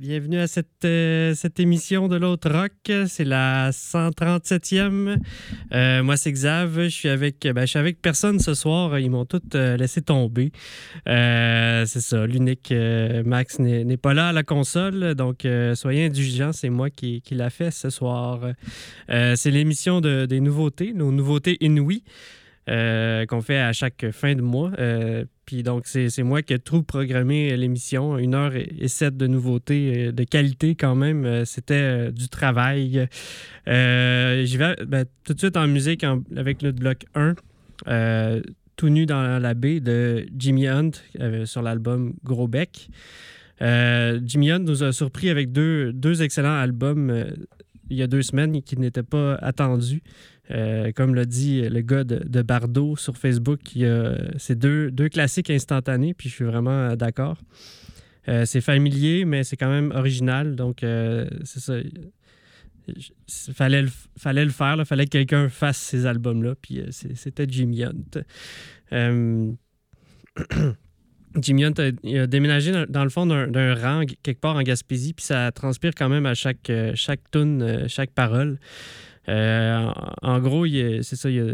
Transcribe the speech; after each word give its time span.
Bienvenue 0.00 0.38
à 0.38 0.48
cette, 0.48 0.84
euh, 0.84 1.32
cette 1.34 1.60
émission 1.60 2.08
de 2.08 2.16
l'autre 2.16 2.50
rock. 2.50 2.72
C'est 3.06 3.24
la 3.24 3.70
137e. 3.70 5.16
Euh, 5.72 6.02
moi, 6.02 6.16
c'est 6.16 6.32
Xav. 6.32 6.82
Je 6.82 6.88
suis 6.88 7.08
avec, 7.08 7.46
ben, 7.54 7.60
je 7.60 7.66
suis 7.66 7.78
avec 7.78 8.02
personne 8.02 8.40
ce 8.40 8.52
soir. 8.54 8.98
Ils 8.98 9.12
m'ont 9.12 9.26
tous 9.26 9.40
euh, 9.54 9.76
laissé 9.76 10.02
tomber. 10.02 10.50
C'est 11.06 11.86
ça. 12.00 12.26
L'unique 12.26 12.74
Max 13.24 13.60
n'est 13.60 13.96
pas 13.96 14.12
là 14.12 14.30
à 14.30 14.32
la 14.32 14.42
console. 14.42 15.14
Donc, 15.14 15.46
soyez 15.74 16.06
indulgents. 16.06 16.52
C'est 16.52 16.70
moi 16.70 16.90
qui, 16.90 17.22
qui 17.22 17.36
l'a 17.36 17.50
fait 17.50 17.70
ce 17.70 17.90
soir. 17.90 18.40
C'est 19.08 19.50
l'émission 19.52 20.00
de- 20.00 20.26
des 20.26 20.40
nouveautés, 20.40 20.92
nos 20.94 21.12
nouveautés 21.12 21.58
inouïes. 21.60 22.02
qu'on 22.66 23.40
fait 23.40 23.58
à 23.60 23.72
chaque 23.72 24.10
fin 24.10 24.34
de 24.34 24.42
mois. 24.42 24.72
Puis 25.46 25.62
donc, 25.62 25.86
c'est 25.86 26.22
moi 26.22 26.42
qui 26.42 26.58
tout 26.60 26.82
programmé 26.82 27.56
l'émission. 27.56 28.18
Une 28.18 28.34
heure 28.34 28.54
et, 28.56 28.88
sept 28.88 29.16
de 29.16 29.26
nouveautés 29.26 30.08
euh, 30.08 30.12
de 30.12 30.24
qualité 30.24 30.74
quand 30.74 30.94
même. 30.94 31.24
Euh, 31.24 31.44
C'était 31.44 31.74
euh, 31.74 32.10
du 32.10 32.28
travail. 32.28 33.08
J'y 33.66 34.56
vais 34.56 34.76
ben, 34.86 35.04
tout 35.24 35.34
de 35.34 35.38
suite 35.38 35.56
en 35.56 35.66
musique 35.66 36.04
avec 36.36 36.62
le 36.62 36.72
bloc 36.72 37.04
1. 37.14 37.34
euh, 37.88 38.40
tout 38.76 38.88
nu 38.88 39.06
dans 39.06 39.38
la 39.40 39.54
baie 39.54 39.78
de 39.78 40.26
Jimmy 40.36 40.66
Hunt 40.66 40.90
sur 41.44 41.62
l'album 41.62 42.14
Gros 42.24 42.48
Bec. 42.48 42.88
Jimmy 43.60 44.50
Hunt 44.50 44.64
nous 44.64 44.82
a 44.82 44.90
surpris 44.90 45.30
avec 45.30 45.52
deux, 45.52 45.92
deux 45.92 46.22
excellents 46.22 46.58
albums 46.58 47.24
il 47.90 47.96
y 47.96 48.02
a 48.02 48.06
deux 48.06 48.22
semaines 48.22 48.62
qui 48.62 48.76
n'étaient 48.76 49.02
pas 49.02 49.34
attendus. 49.36 50.02
Euh, 50.50 50.92
comme 50.92 51.14
l'a 51.14 51.24
dit 51.24 51.62
le 51.62 51.80
gars 51.80 52.04
de, 52.04 52.22
de 52.22 52.42
Bardo 52.42 52.96
sur 52.96 53.16
Facebook, 53.16 53.60
c'est 54.36 54.58
deux, 54.58 54.90
classiques 55.08 55.50
instantanés, 55.50 56.14
puis 56.14 56.28
je 56.28 56.34
suis 56.34 56.44
vraiment 56.44 56.90
euh, 56.90 56.96
d'accord. 56.96 57.38
Euh, 58.28 58.44
c'est 58.44 58.60
familier, 58.60 59.24
mais 59.24 59.44
c'est 59.44 59.56
quand 59.56 59.70
même 59.70 59.90
original, 59.92 60.54
donc 60.56 60.78
c'est 60.80 61.60
ça. 61.60 61.74
Il 62.86 63.54
fallait 63.54 63.80
le, 63.82 63.88
faire, 64.50 64.76
il 64.78 64.84
fallait 64.84 65.06
que 65.06 65.10
quelqu'un 65.10 65.48
fasse 65.48 65.78
ces 65.78 66.04
albums-là, 66.04 66.54
puis 66.60 66.82
c'était 66.90 67.46
Jimmy 67.48 67.84
Hunt. 67.84 67.94
Jimmy 71.40 71.64
Hunt 71.64 71.74
a, 71.78 72.26
déménagé 72.26 72.70
dans, 72.70 72.84
dans 72.88 73.02
le 73.02 73.10
fond 73.10 73.26
d'un 73.26 73.74
rang 73.74 74.04
quelque 74.22 74.40
part 74.40 74.56
en 74.56 74.62
Gaspésie, 74.62 75.14
puis 75.14 75.24
ça 75.24 75.50
transpire 75.52 75.92
quand 75.96 76.10
même 76.10 76.26
à 76.26 76.34
chaque, 76.34 76.70
chaque 76.94 77.30
tune, 77.30 77.86
chaque 77.88 78.10
parole. 78.10 78.58
Euh, 79.28 79.90
en, 80.22 80.38
gros, 80.40 80.66
c'est 80.66 81.16
ça, 81.16 81.30
il 81.30 81.36
y 81.36 81.40
a, 81.40 81.52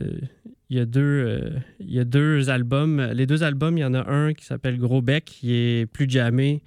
il 0.71 0.77
y 0.77 0.81
a 0.81 0.85
deux, 0.85 1.01
euh, 1.01 1.51
il 1.81 1.93
y 1.93 1.99
a 2.01 2.05
deux 2.05 2.51
albums. 2.51 3.01
Les 3.13 3.27
deux 3.27 3.43
albums, 3.43 3.77
il 3.77 3.81
y 3.81 3.85
en 3.85 3.95
a 3.95 4.09
un 4.09 4.33
qui 4.35 4.45
s'appelle 4.45 4.79
Gros 4.79 5.03
Bec, 5.03 5.25
qui 5.25 5.55
est 5.55 5.87
plus 5.87 6.09
jammé, 6.09 6.63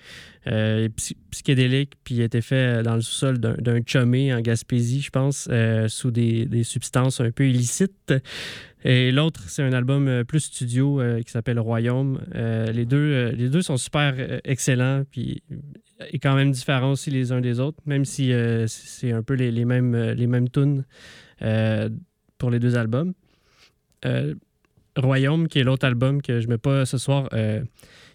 euh, 0.47 0.89
psy- 0.95 1.17
psychédélique, 1.31 1.93
puis 2.03 2.15
il 2.15 2.21
a 2.21 2.25
été 2.25 2.41
fait 2.41 2.83
dans 2.83 2.95
le 2.95 3.01
sous-sol 3.01 3.37
d'un 3.37 3.79
chumé 3.85 4.33
en 4.33 4.41
Gaspésie, 4.41 5.01
je 5.01 5.09
pense, 5.09 5.49
sous 5.87 6.11
des 6.11 6.63
substances 6.63 7.21
un 7.21 7.31
peu 7.31 7.47
illicites. 7.47 8.13
Et 8.83 9.11
l'autre, 9.11 9.41
c'est 9.47 9.63
un 9.63 9.71
album 9.71 10.07
euh, 10.07 10.23
plus 10.23 10.41
studio 10.41 10.99
euh, 10.99 11.21
qui 11.21 11.31
s'appelle 11.31 11.59
Royaume. 11.59 12.21
Euh, 12.35 12.65
les, 12.67 12.85
deux, 12.85 13.29
les 13.29 13.49
deux 13.49 13.61
sont 13.61 13.77
super 13.77 14.15
excellents, 14.43 15.03
puis 15.09 15.41
et 16.11 16.19
quand 16.19 16.35
même 16.35 16.51
différents 16.51 16.91
aussi 16.91 17.11
les 17.11 17.31
uns 17.31 17.39
des 17.39 17.61
autres, 17.61 17.77
même 17.85 18.03
si 18.03 18.33
c'est 18.67 19.13
un 19.13 19.23
peu 19.23 19.35
les, 19.35 19.63
mêmes, 19.63 19.95
les 19.95 20.27
mêmes 20.27 20.49
tunes 20.49 20.83
pour 22.37 22.49
les 22.49 22.59
deux 22.59 22.75
albums. 22.75 23.13
Royaume, 24.97 25.47
qui 25.47 25.59
est 25.59 25.63
l'autre 25.63 25.85
album 25.85 26.21
que 26.21 26.41
je 26.41 26.47
mets 26.49 26.57
pas 26.57 26.85
ce 26.85 26.97
soir, 26.97 27.29
il 27.31 27.65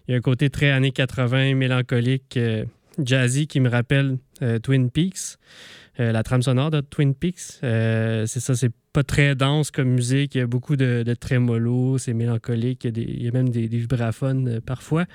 y 0.09 0.13
a 0.13 0.17
un 0.17 0.21
côté 0.21 0.51
très 0.51 0.69
années 0.69 0.91
80, 0.91 1.55
mélancolique, 1.55 2.37
jazzy 3.03 3.47
qui 3.47 3.59
me 3.59 3.69
rappelle 3.69 4.19
Twin 4.61 4.91
Peaks, 4.91 5.39
euh, 5.99 6.13
la 6.13 6.23
trame 6.23 6.41
sonore 6.41 6.71
de 6.71 6.79
Twin 6.79 7.13
Peaks. 7.13 7.59
Euh, 7.63 8.25
c'est 8.25 8.39
ça, 8.39 8.55
c'est 8.55 8.71
pas 8.93 9.03
très 9.03 9.35
dense 9.35 9.69
comme 9.69 9.89
musique, 9.89 10.33
il 10.35 10.37
y 10.37 10.41
a 10.41 10.47
beaucoup 10.47 10.75
de, 10.75 11.03
de 11.03 11.97
c'est 11.97 12.13
mélancolique, 12.13 12.85
il 12.85 13.23
y 13.23 13.27
a, 13.27 13.31
même 13.31 13.49
des, 13.49 13.67
vibraphones 13.67 14.47
euh, 14.47 14.61
parfois. 14.61 15.05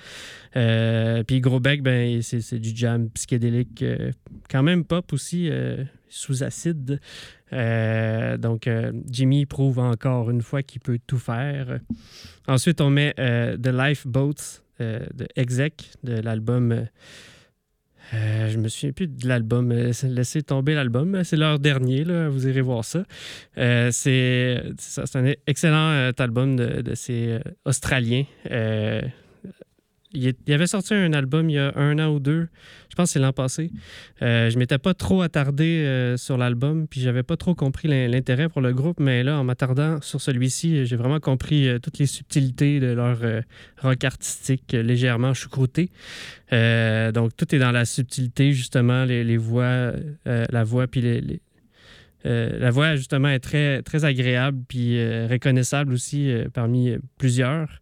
Puis 0.53 1.41
Gros 1.41 1.61
Bec, 1.61 1.83
ben, 1.83 2.21
c'est 2.23 2.59
du 2.59 2.77
jam 2.77 3.09
psychédélique, 3.11 3.85
quand 4.51 4.63
même 4.63 4.85
pop 4.85 5.13
aussi, 5.13 5.51
sous 6.09 6.45
acide. 6.45 7.01
Donc, 7.51 8.69
Jimmy 9.11 9.47
prouve 9.47 9.81
encore 9.81 10.31
une 10.31 10.43
fois 10.43 10.63
qu'il 10.63 10.81
peut 10.81 10.99
tout 11.07 11.19
faire. 11.19 11.81
Ensuite, 12.47 12.81
on 12.81 12.91
met 12.91 13.15
The 13.17 13.69
Lifeboats 13.69 14.63
de 14.79 15.27
Exec, 15.35 15.91
de 16.05 16.21
l'album. 16.21 16.87
Euh, 18.13 18.35
euh, 18.45 18.49
je 18.49 18.59
me 18.59 18.69
souviens 18.69 18.93
plus 18.93 19.07
de 19.09 19.27
l'album. 19.27 19.73
euh, 19.73 19.93
Laissez 20.05 20.43
tomber 20.43 20.75
l'album. 20.75 21.23
C'est 21.25 21.37
leur 21.37 21.59
dernier, 21.59 22.05
vous 22.29 22.47
irez 22.47 22.61
voir 22.61 22.85
ça. 22.85 23.05
Euh, 23.59 23.91
c'est 23.93 24.63
un 25.15 25.33
excellent 25.47 25.91
euh, 25.91 26.13
album 26.19 26.57
de, 26.57 26.83
de 26.83 26.95
ces 26.95 27.29
euh, 27.29 27.39
Australiens. 27.65 28.25
Il, 30.15 30.53
avait 30.53 30.67
sorti 30.67 30.95
un 30.95 31.13
album 31.13 31.51
il 31.51 31.55
y 31.55 31.59
a 31.59 31.73
un 31.77 31.99
an 31.99 32.13
ou 32.13 32.21
deux. 32.21 32.49
Je 32.91 32.95
pense 32.95 33.09
que 33.09 33.13
c'est 33.15 33.19
l'an 33.19 33.33
passé. 33.33 33.71
Euh, 34.23 34.51
je 34.51 34.59
m'étais 34.59 34.79
pas 34.79 34.95
trop 34.95 35.23
attardé 35.23 35.65
euh, 35.65 36.17
sur 36.17 36.39
l'album, 36.39 36.87
puis 36.87 37.01
j'avais 37.01 37.25
pas 37.25 37.37
trop 37.37 37.55
compris 37.55 37.89
l'in- 37.89 38.07
l'intérêt 38.07 38.49
pour 38.49 38.61
le 38.61 38.73
groupe, 38.73 39.01
mais 39.01 39.25
là, 39.25 39.39
en 39.39 39.45
m'attardant 39.45 40.01
sur 40.01 40.21
celui-ci, 40.21 40.87
j'ai 40.87 40.97
vraiment 40.97 41.19
compris 41.19 41.69
euh, 41.69 41.79
toutes 41.81 41.99
les 41.99 42.07
subtilités 42.07 42.79
de 42.79 42.93
leur 42.93 43.19
euh, 43.23 43.41
rock 43.83 44.05
artistique 44.05 44.73
légèrement 44.73 45.35
choucrouté. 45.35 45.91
Donc, 46.53 47.37
tout 47.37 47.53
est 47.53 47.59
dans 47.59 47.73
la 47.73 47.85
subtilité, 47.85 48.53
justement, 48.53 49.05
les, 49.05 49.37
voix, 49.37 49.93
la 50.25 50.63
voix, 50.63 50.87
puis 50.87 51.41
la 52.25 52.71
voix, 52.71 52.95
justement, 52.95 53.29
est 53.29 53.41
très, 53.41 53.83
très 53.83 54.05
agréable, 54.05 54.63
puis 54.69 54.97
reconnaissable 55.27 55.93
aussi 55.93 56.33
parmi 56.53 56.93
plusieurs. 57.19 57.81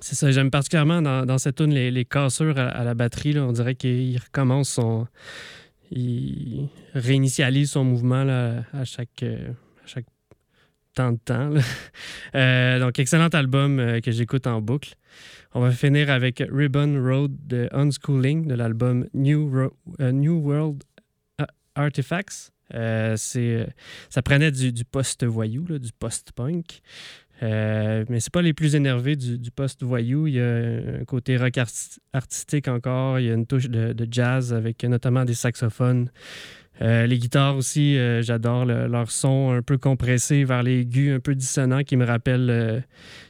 C'est 0.00 0.14
ça, 0.14 0.30
j'aime 0.30 0.50
particulièrement 0.50 1.02
dans, 1.02 1.38
cette 1.38 1.56
tune 1.56 1.74
les, 1.74 2.04
cassures 2.04 2.58
à, 2.58 2.84
la 2.84 2.94
batterie. 2.94 3.38
on 3.38 3.52
dirait 3.52 3.74
qu'il 3.74 4.18
recommence 4.18 4.70
son. 4.70 5.06
Il 5.90 6.68
réinitialise 6.94 7.72
son 7.72 7.84
mouvement 7.84 8.26
à, 8.72 8.84
chaque, 8.84 9.22
euh, 9.22 9.52
temps 10.94 11.12
de 11.12 11.18
temps. 11.18 11.50
Euh, 12.36 12.78
donc, 12.78 12.96
excellent 13.00 13.28
album 13.28 13.80
euh, 13.80 14.00
que 14.00 14.12
j'écoute 14.12 14.46
en 14.46 14.60
boucle. 14.60 14.94
On 15.52 15.60
va 15.60 15.72
finir 15.72 16.10
avec 16.10 16.40
Ribbon 16.48 17.02
Road 17.02 17.32
de 17.44 17.68
Unschooling 17.72 18.46
de 18.46 18.54
l'album 18.54 19.08
New, 19.12 19.50
World 19.98 20.84
Artifacts. 21.74 22.52
Ça 22.70 24.22
prenait 24.24 24.52
du, 24.52 24.72
du 24.72 24.84
post-voyou, 24.84 25.64
du 25.78 25.90
post-punk. 25.98 26.82
Euh, 27.42 28.04
mais 28.08 28.20
c'est 28.20 28.32
pas 28.32 28.42
les 28.42 28.52
plus 28.52 28.74
énervés 28.74 29.16
du, 29.16 29.38
du 29.38 29.50
post-voyou. 29.50 30.26
Il 30.26 30.34
y 30.34 30.40
a 30.40 31.00
un 31.00 31.04
côté 31.06 31.36
rock 31.36 31.56
arti- 31.56 31.98
artistique 32.12 32.68
encore. 32.68 33.18
Il 33.18 33.26
y 33.26 33.30
a 33.30 33.34
une 33.34 33.46
touche 33.46 33.68
de, 33.68 33.92
jazz 34.10 34.52
avec 34.52 34.82
notamment 34.84 35.24
des 35.24 35.34
saxophones. 35.34 36.10
Euh, 36.82 37.06
les 37.06 37.18
guitares 37.18 37.56
aussi, 37.56 37.98
euh, 37.98 38.22
j'adore 38.22 38.64
le- 38.64 38.86
leur 38.86 39.10
son 39.10 39.50
un 39.52 39.62
peu 39.62 39.76
compressé 39.78 40.44
vers 40.44 40.62
l'aigu, 40.62 41.12
un 41.12 41.20
peu 41.20 41.34
dissonant 41.34 41.82
qui 41.82 41.96
me 41.96 42.06
rappelle, 42.06 42.48
euh, 42.50 42.80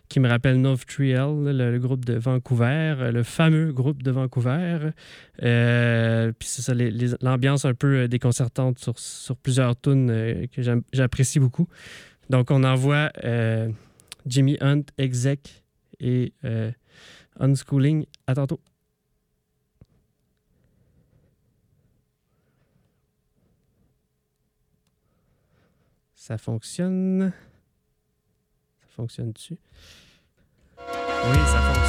qui 0.09 0.21
me 0.21 0.29
rappelle 0.29 0.61
Triel, 0.87 1.45
le, 1.45 1.73
le 1.73 1.79
groupe 1.79 2.05
de 2.05 2.15
Vancouver, 2.15 3.11
le 3.13 3.23
fameux 3.25 3.73
groupe 3.73 4.03
de 4.03 4.11
Vancouver. 4.11 4.91
Puis 5.39 6.49
c'est 6.49 6.63
ça, 6.63 6.75
les- 6.75 6.91
les- 6.91 7.15
l'ambiance 7.23 7.65
un 7.65 7.75
peu 7.75 8.06
déconcertante 8.09 8.79
sur, 8.79 8.99
sur 8.99 9.37
plusieurs 9.37 9.81
tunes 9.81 10.47
que 10.55 10.63
j'apprécie 10.93 11.41
beaucoup. 11.41 11.69
Donc 12.29 12.53
on 12.53 12.63
envoie 12.63 13.11
euh, 13.25 13.69
Jimmy 14.26 14.56
Hunt, 14.61 14.84
Exec 14.99 15.64
et 15.99 16.32
euh, 16.44 16.72
Unschooling. 17.38 18.06
À 18.26 18.34
tantôt. 18.34 18.61
Ça 26.14 26.38
fonctionne. 26.38 27.32
Ça 28.81 28.87
fonctionne 28.94 29.32
dessus. 29.32 29.58
Oui, 30.78 31.37
ça 31.46 31.61
fonctionne. 31.61 31.80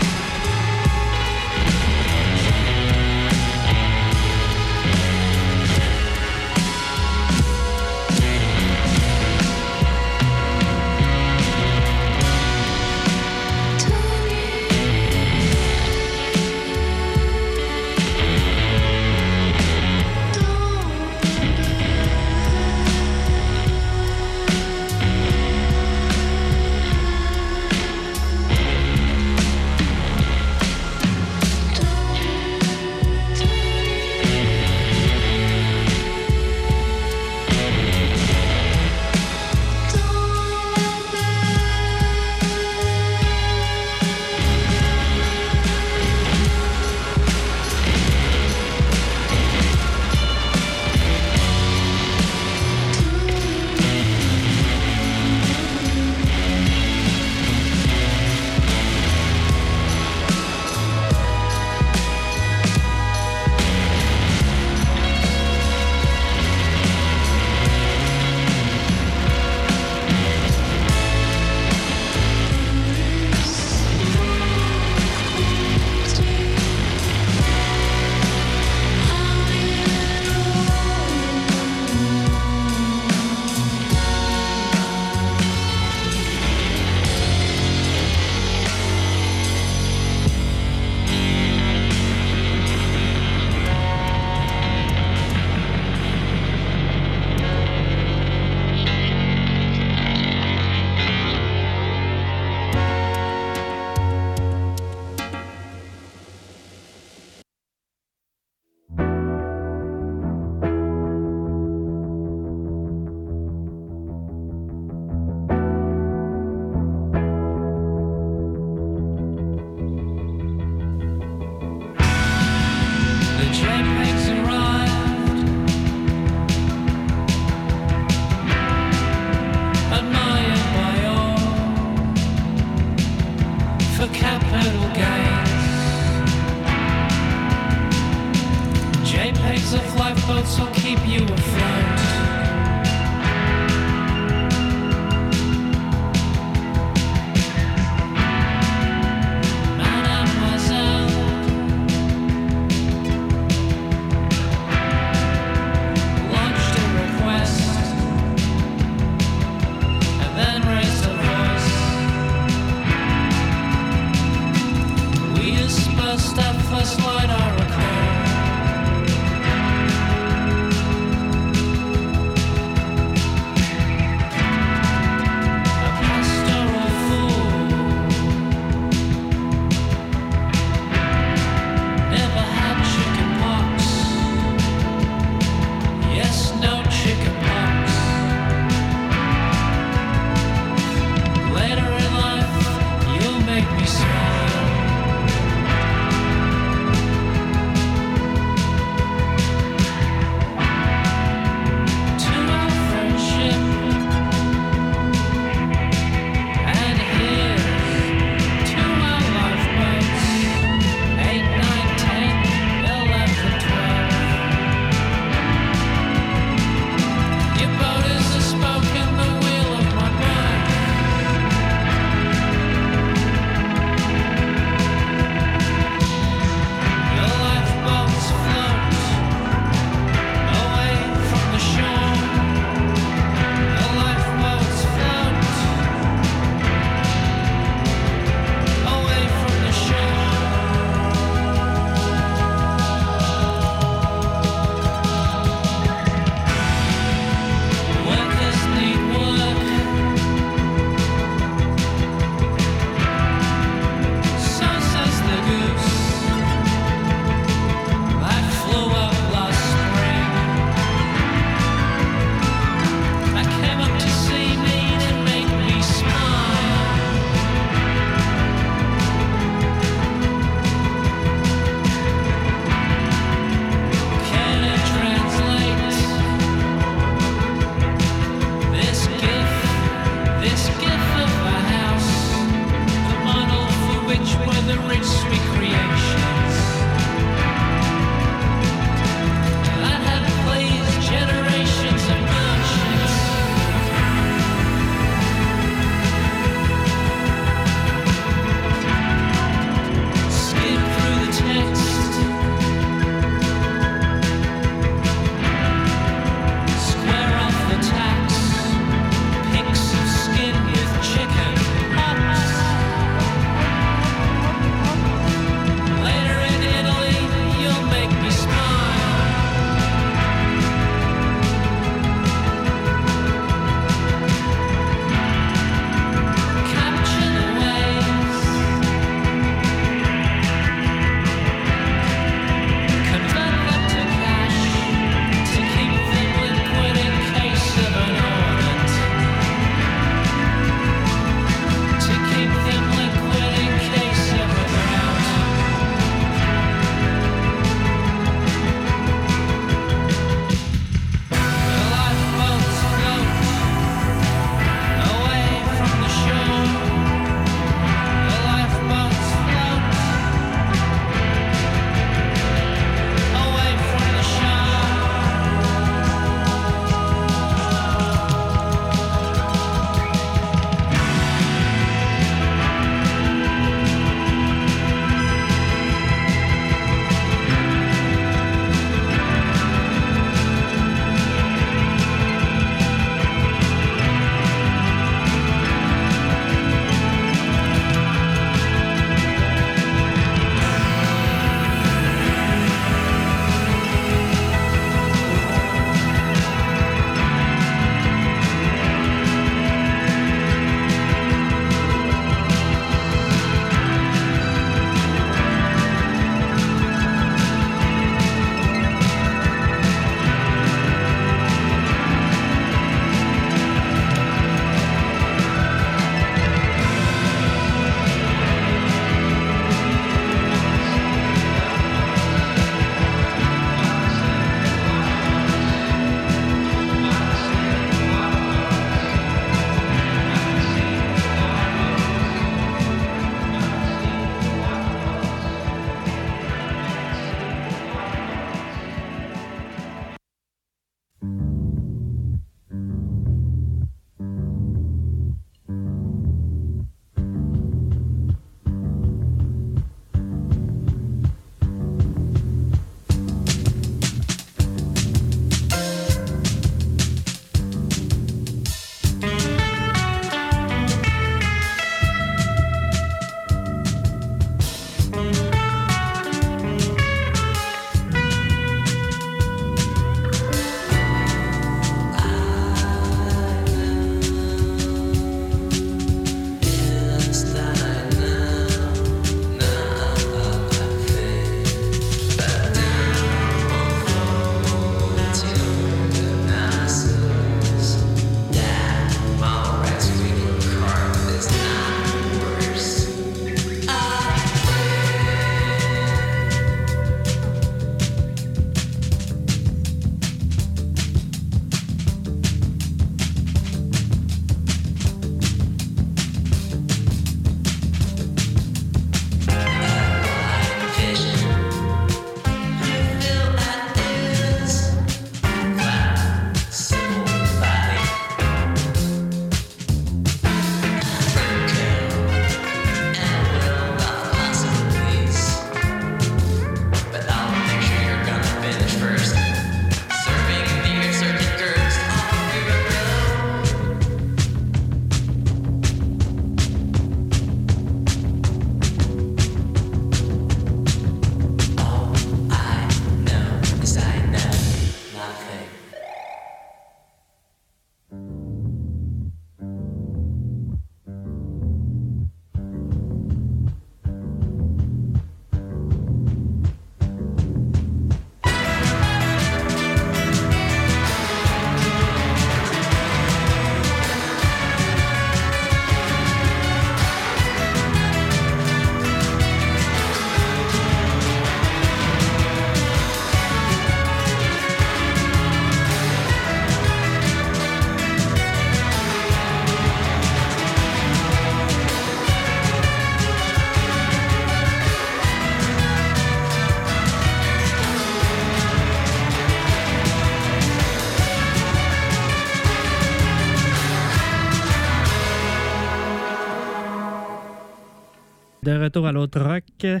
Retour 598.82 599.06
à 599.06 599.12
l'autre 599.12 599.40
rock, 599.40 599.64
euh, 599.84 600.00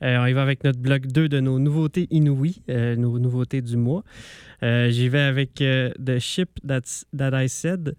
on 0.00 0.26
y 0.26 0.32
va 0.32 0.42
avec 0.42 0.64
notre 0.64 0.78
bloc 0.78 1.06
2 1.06 1.28
de 1.28 1.40
nos 1.40 1.58
nouveautés 1.58 2.06
inouïes, 2.10 2.62
euh, 2.68 2.96
nos 2.96 3.18
nouveautés 3.18 3.62
du 3.62 3.76
mois. 3.76 4.04
Euh, 4.62 4.90
J'y 4.90 5.08
vais 5.08 5.20
avec 5.20 5.54
The 5.54 6.18
Ship 6.18 6.48
That's, 6.66 7.04
That 7.16 7.42
I 7.42 7.48
Said, 7.48 7.96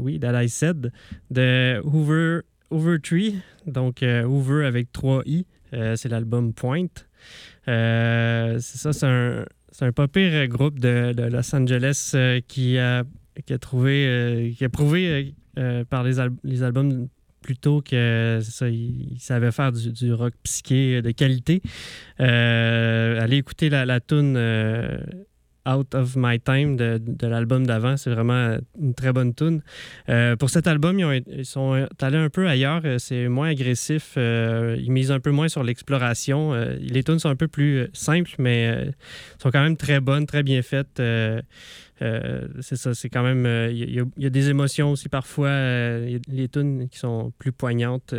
oui, 0.00 0.18
That 0.20 0.42
I 0.42 0.48
Said, 0.48 0.92
de 1.30 1.80
Hoover, 1.84 2.40
Hoover 2.70 2.98
Tree, 3.00 3.36
donc 3.66 4.02
Hoover 4.02 4.66
avec 4.66 4.92
3 4.92 5.22
i, 5.26 5.46
c'est 5.72 6.08
l'album 6.08 6.52
Point. 6.52 6.88
C'est 7.66 8.58
ça, 8.60 8.92
c'est 8.92 9.06
un, 9.06 9.44
un 9.80 9.92
pas 9.92 10.08
pire 10.08 10.46
groupe 10.48 10.78
de, 10.78 11.12
de 11.12 11.22
Los 11.24 11.54
Angeles 11.54 12.14
qui, 12.48 12.78
a, 12.78 13.04
qui 13.44 13.52
a 13.52 13.58
trouvé, 13.58 14.54
qui 14.56 14.64
a 14.64 14.68
prouvé 14.68 15.34
par 15.88 16.04
les, 16.04 16.16
les 16.44 16.62
albums 16.62 17.08
plus 17.40 17.56
tôt 17.56 17.82
que 17.82 18.40
ça, 18.42 18.68
il, 18.68 19.12
il 19.12 19.20
savait 19.20 19.52
faire 19.52 19.72
du, 19.72 20.12
rock 20.12 20.34
psyché 20.42 21.02
de 21.02 21.10
qualité. 21.10 21.62
Euh, 22.20 23.20
allez 23.20 23.38
écouter 23.38 23.68
la, 23.68 23.84
la 23.84 24.00
tune 24.00 24.34
euh, 24.36 24.98
Out 25.68 25.94
of 25.94 26.16
My 26.16 26.40
Time 26.40 26.76
de, 26.76 26.98
de 27.00 27.26
l'album 27.26 27.66
d'avant, 27.66 27.96
c'est 27.96 28.10
vraiment 28.10 28.56
une 28.80 28.94
très 28.94 29.12
bonne 29.12 29.34
tune. 29.34 29.62
Euh, 30.08 30.36
pour 30.36 30.50
cet 30.50 30.66
album, 30.66 30.98
ils, 30.98 31.22
ils 31.28 31.44
sont 31.44 31.86
allés 32.00 32.16
un 32.16 32.30
peu 32.30 32.48
ailleurs, 32.48 32.80
euh, 32.84 32.98
c'est 32.98 33.28
moins 33.28 33.50
agressif, 33.50 34.14
euh, 34.16 34.76
ils 34.78 34.90
misent 34.90 35.12
un 35.12 35.20
peu 35.20 35.30
moins 35.30 35.48
sur 35.48 35.62
l'exploration. 35.62 36.54
Euh, 36.54 36.76
les 36.80 37.02
tunes 37.04 37.18
sont 37.18 37.28
un 37.28 37.36
peu 37.36 37.48
plus 37.48 37.78
euh, 37.78 37.90
simples, 37.92 38.32
mais 38.38 38.68
euh, 38.68 38.90
sont 39.40 39.50
quand 39.50 39.62
même 39.62 39.76
très 39.76 40.00
bonnes, 40.00 40.26
très 40.26 40.42
bien 40.42 40.62
faites. 40.62 41.00
Euh, 42.02 42.20
euh, 42.46 42.48
c'est 42.60 42.76
ça, 42.76 42.94
c'est 42.94 43.08
quand 43.10 43.22
même. 43.22 43.44
euh, 43.46 43.70
Il 43.70 43.78
y, 43.94 44.00
a- 44.00 44.04
il 44.16 44.22
y 44.22 44.26
a 44.26 44.30
des 44.30 44.48
émotions 44.50 44.90
aussi 44.92 45.08
parfois. 45.08 45.48
euh, 45.48 46.04
Il 46.06 46.12
y 46.12 46.16
a 46.16 46.20
les 46.28 46.48
tunes 46.48 46.88
qui 46.88 46.98
sont 46.98 47.32
plus 47.38 47.52
poignantes. 47.52 48.14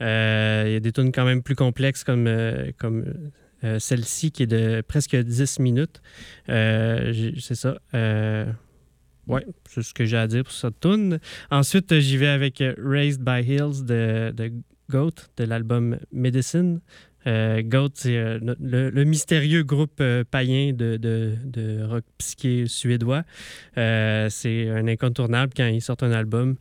Euh, 0.00 0.64
Il 0.66 0.72
y 0.72 0.76
a 0.76 0.80
des 0.80 0.92
tunes 0.92 1.12
quand 1.12 1.24
même 1.24 1.42
plus 1.42 1.54
complexes 1.56 2.04
comme, 2.04 2.26
euh, 2.26 2.70
comme 2.78 3.04
euh, 3.64 3.78
celle-ci 3.78 4.30
qui 4.30 4.42
est 4.42 4.46
de 4.46 4.82
presque 4.86 5.16
10 5.16 5.58
minutes. 5.58 6.02
Euh, 6.50 7.32
c'est 7.40 7.54
ça. 7.54 7.78
Euh, 7.94 8.44
ouais, 9.26 9.46
c'est 9.68 9.82
ce 9.82 9.94
que 9.94 10.04
j'ai 10.04 10.18
à 10.18 10.26
dire 10.26 10.44
pour 10.44 10.52
cette 10.52 10.80
tune. 10.80 11.18
Ensuite, 11.50 11.90
euh, 11.92 12.00
j'y 12.00 12.16
vais 12.18 12.28
avec 12.28 12.60
euh, 12.60 12.74
Raised 12.78 13.22
by 13.22 13.40
Hills 13.42 13.84
de, 13.84 14.32
de 14.36 14.52
Goat 14.90 15.14
de 15.38 15.44
l'album 15.44 15.98
Medicine. 16.12 16.80
Euh, 17.26 17.62
Goat, 17.62 17.90
c'est 17.94 18.16
euh, 18.16 18.38
le, 18.60 19.04
mystérieux 19.04 19.62
groupe 19.62 19.98
euh, 20.00 20.24
païen 20.30 20.72
de, 20.72 20.96
de- 20.96 21.34
de 21.44 21.82
rock 21.84 22.04
psyché 22.18 22.66
suédois. 22.66 23.22
C'est 23.76 24.68
un 24.70 24.86
incontournable 24.88 25.52
quand 25.56 25.66
ils 25.66 25.80
sortent 25.80 26.02
un 26.02 26.12
album. 26.12 26.56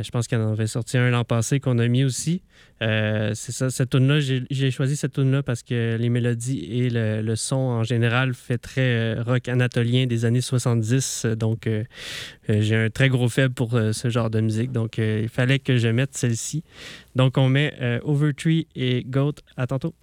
Je 0.00 0.10
pense 0.10 0.26
qu'il 0.26 0.38
en 0.38 0.52
avait 0.52 0.66
sorti 0.66 0.96
un 0.98 1.10
l'an 1.10 1.24
passé 1.24 1.60
qu'on 1.60 1.78
a 1.78 1.88
mis 1.88 2.04
aussi. 2.04 2.42
C'est 2.80 3.52
ça, 3.52 3.70
cette 3.70 3.90
tune-là, 3.90 4.20
j'ai 4.20 4.70
choisi 4.70 4.96
cette 4.96 5.12
tune-là 5.14 5.42
parce 5.42 5.62
que 5.62 5.96
les 5.98 6.08
mélodies 6.08 6.64
et 6.70 6.90
le, 6.90 7.20
le 7.22 7.36
son 7.36 7.56
en 7.56 7.82
général 7.82 8.34
fait 8.34 8.58
très 8.58 9.14
rock 9.20 9.48
anatolien 9.48 10.06
des 10.06 10.24
années 10.24 10.40
70. 10.40 11.22
euh, 11.24 11.34
Donc, 11.34 11.68
j'ai 12.48 12.76
un 12.76 12.90
très 12.90 13.08
gros 13.08 13.28
faible 13.28 13.54
pour 13.54 13.70
ce 13.92 14.10
genre 14.10 14.30
de 14.30 14.40
musique. 14.40 14.72
Donc, 14.72 14.98
il 14.98 15.28
fallait 15.28 15.58
que 15.58 15.76
je 15.76 15.88
mette 15.88 16.16
celle-ci. 16.16 16.62
Donc, 17.16 17.36
on 17.38 17.48
met 17.48 17.74
Overtree 18.02 18.66
et 18.76 19.04
Goat. 19.06 19.34
À 19.56 19.66
tantôt. 19.66 19.94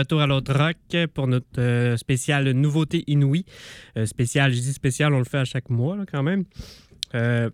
Retour 0.00 0.20
à 0.20 0.26
l'autre 0.26 0.52
rock 0.52 0.76
pour 1.14 1.26
notre 1.28 1.46
euh, 1.58 1.96
spécial 1.96 2.50
Nouveauté 2.50 3.04
Inouïe. 3.06 3.44
Euh, 3.96 4.04
spécial, 4.06 4.52
je 4.52 4.58
dis 4.60 4.72
spécial, 4.72 5.14
on 5.14 5.18
le 5.18 5.24
fait 5.24 5.38
à 5.38 5.44
chaque 5.44 5.70
mois 5.70 5.96
quand 6.10 6.22
même. 6.22 6.44
Euh, 7.14 7.48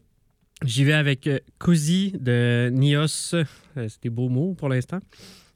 J'y 0.65 0.85
vais 0.85 0.95
avec 0.95 1.29
Cousy 1.59 2.13
de 2.19 2.71
Nios. 2.73 3.09
C'est 3.75 4.03
des 4.03 4.09
beaux 4.09 4.31
mots 4.31 4.55
pour 4.55 4.71
l'instant. 4.71 5.01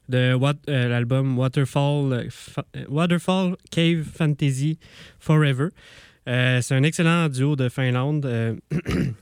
De 0.09 0.37
l'album 0.67 1.39
Waterfall, 1.39 2.27
Fa- 2.29 2.65
Waterfall 2.87 3.55
Cave 3.71 4.03
Fantasy 4.03 4.77
Forever. 5.19 5.69
C'est 6.27 6.71
un 6.75 6.83
excellent 6.83 7.29
duo 7.29 7.55
de 7.55 7.67
Finlande. 7.67 8.27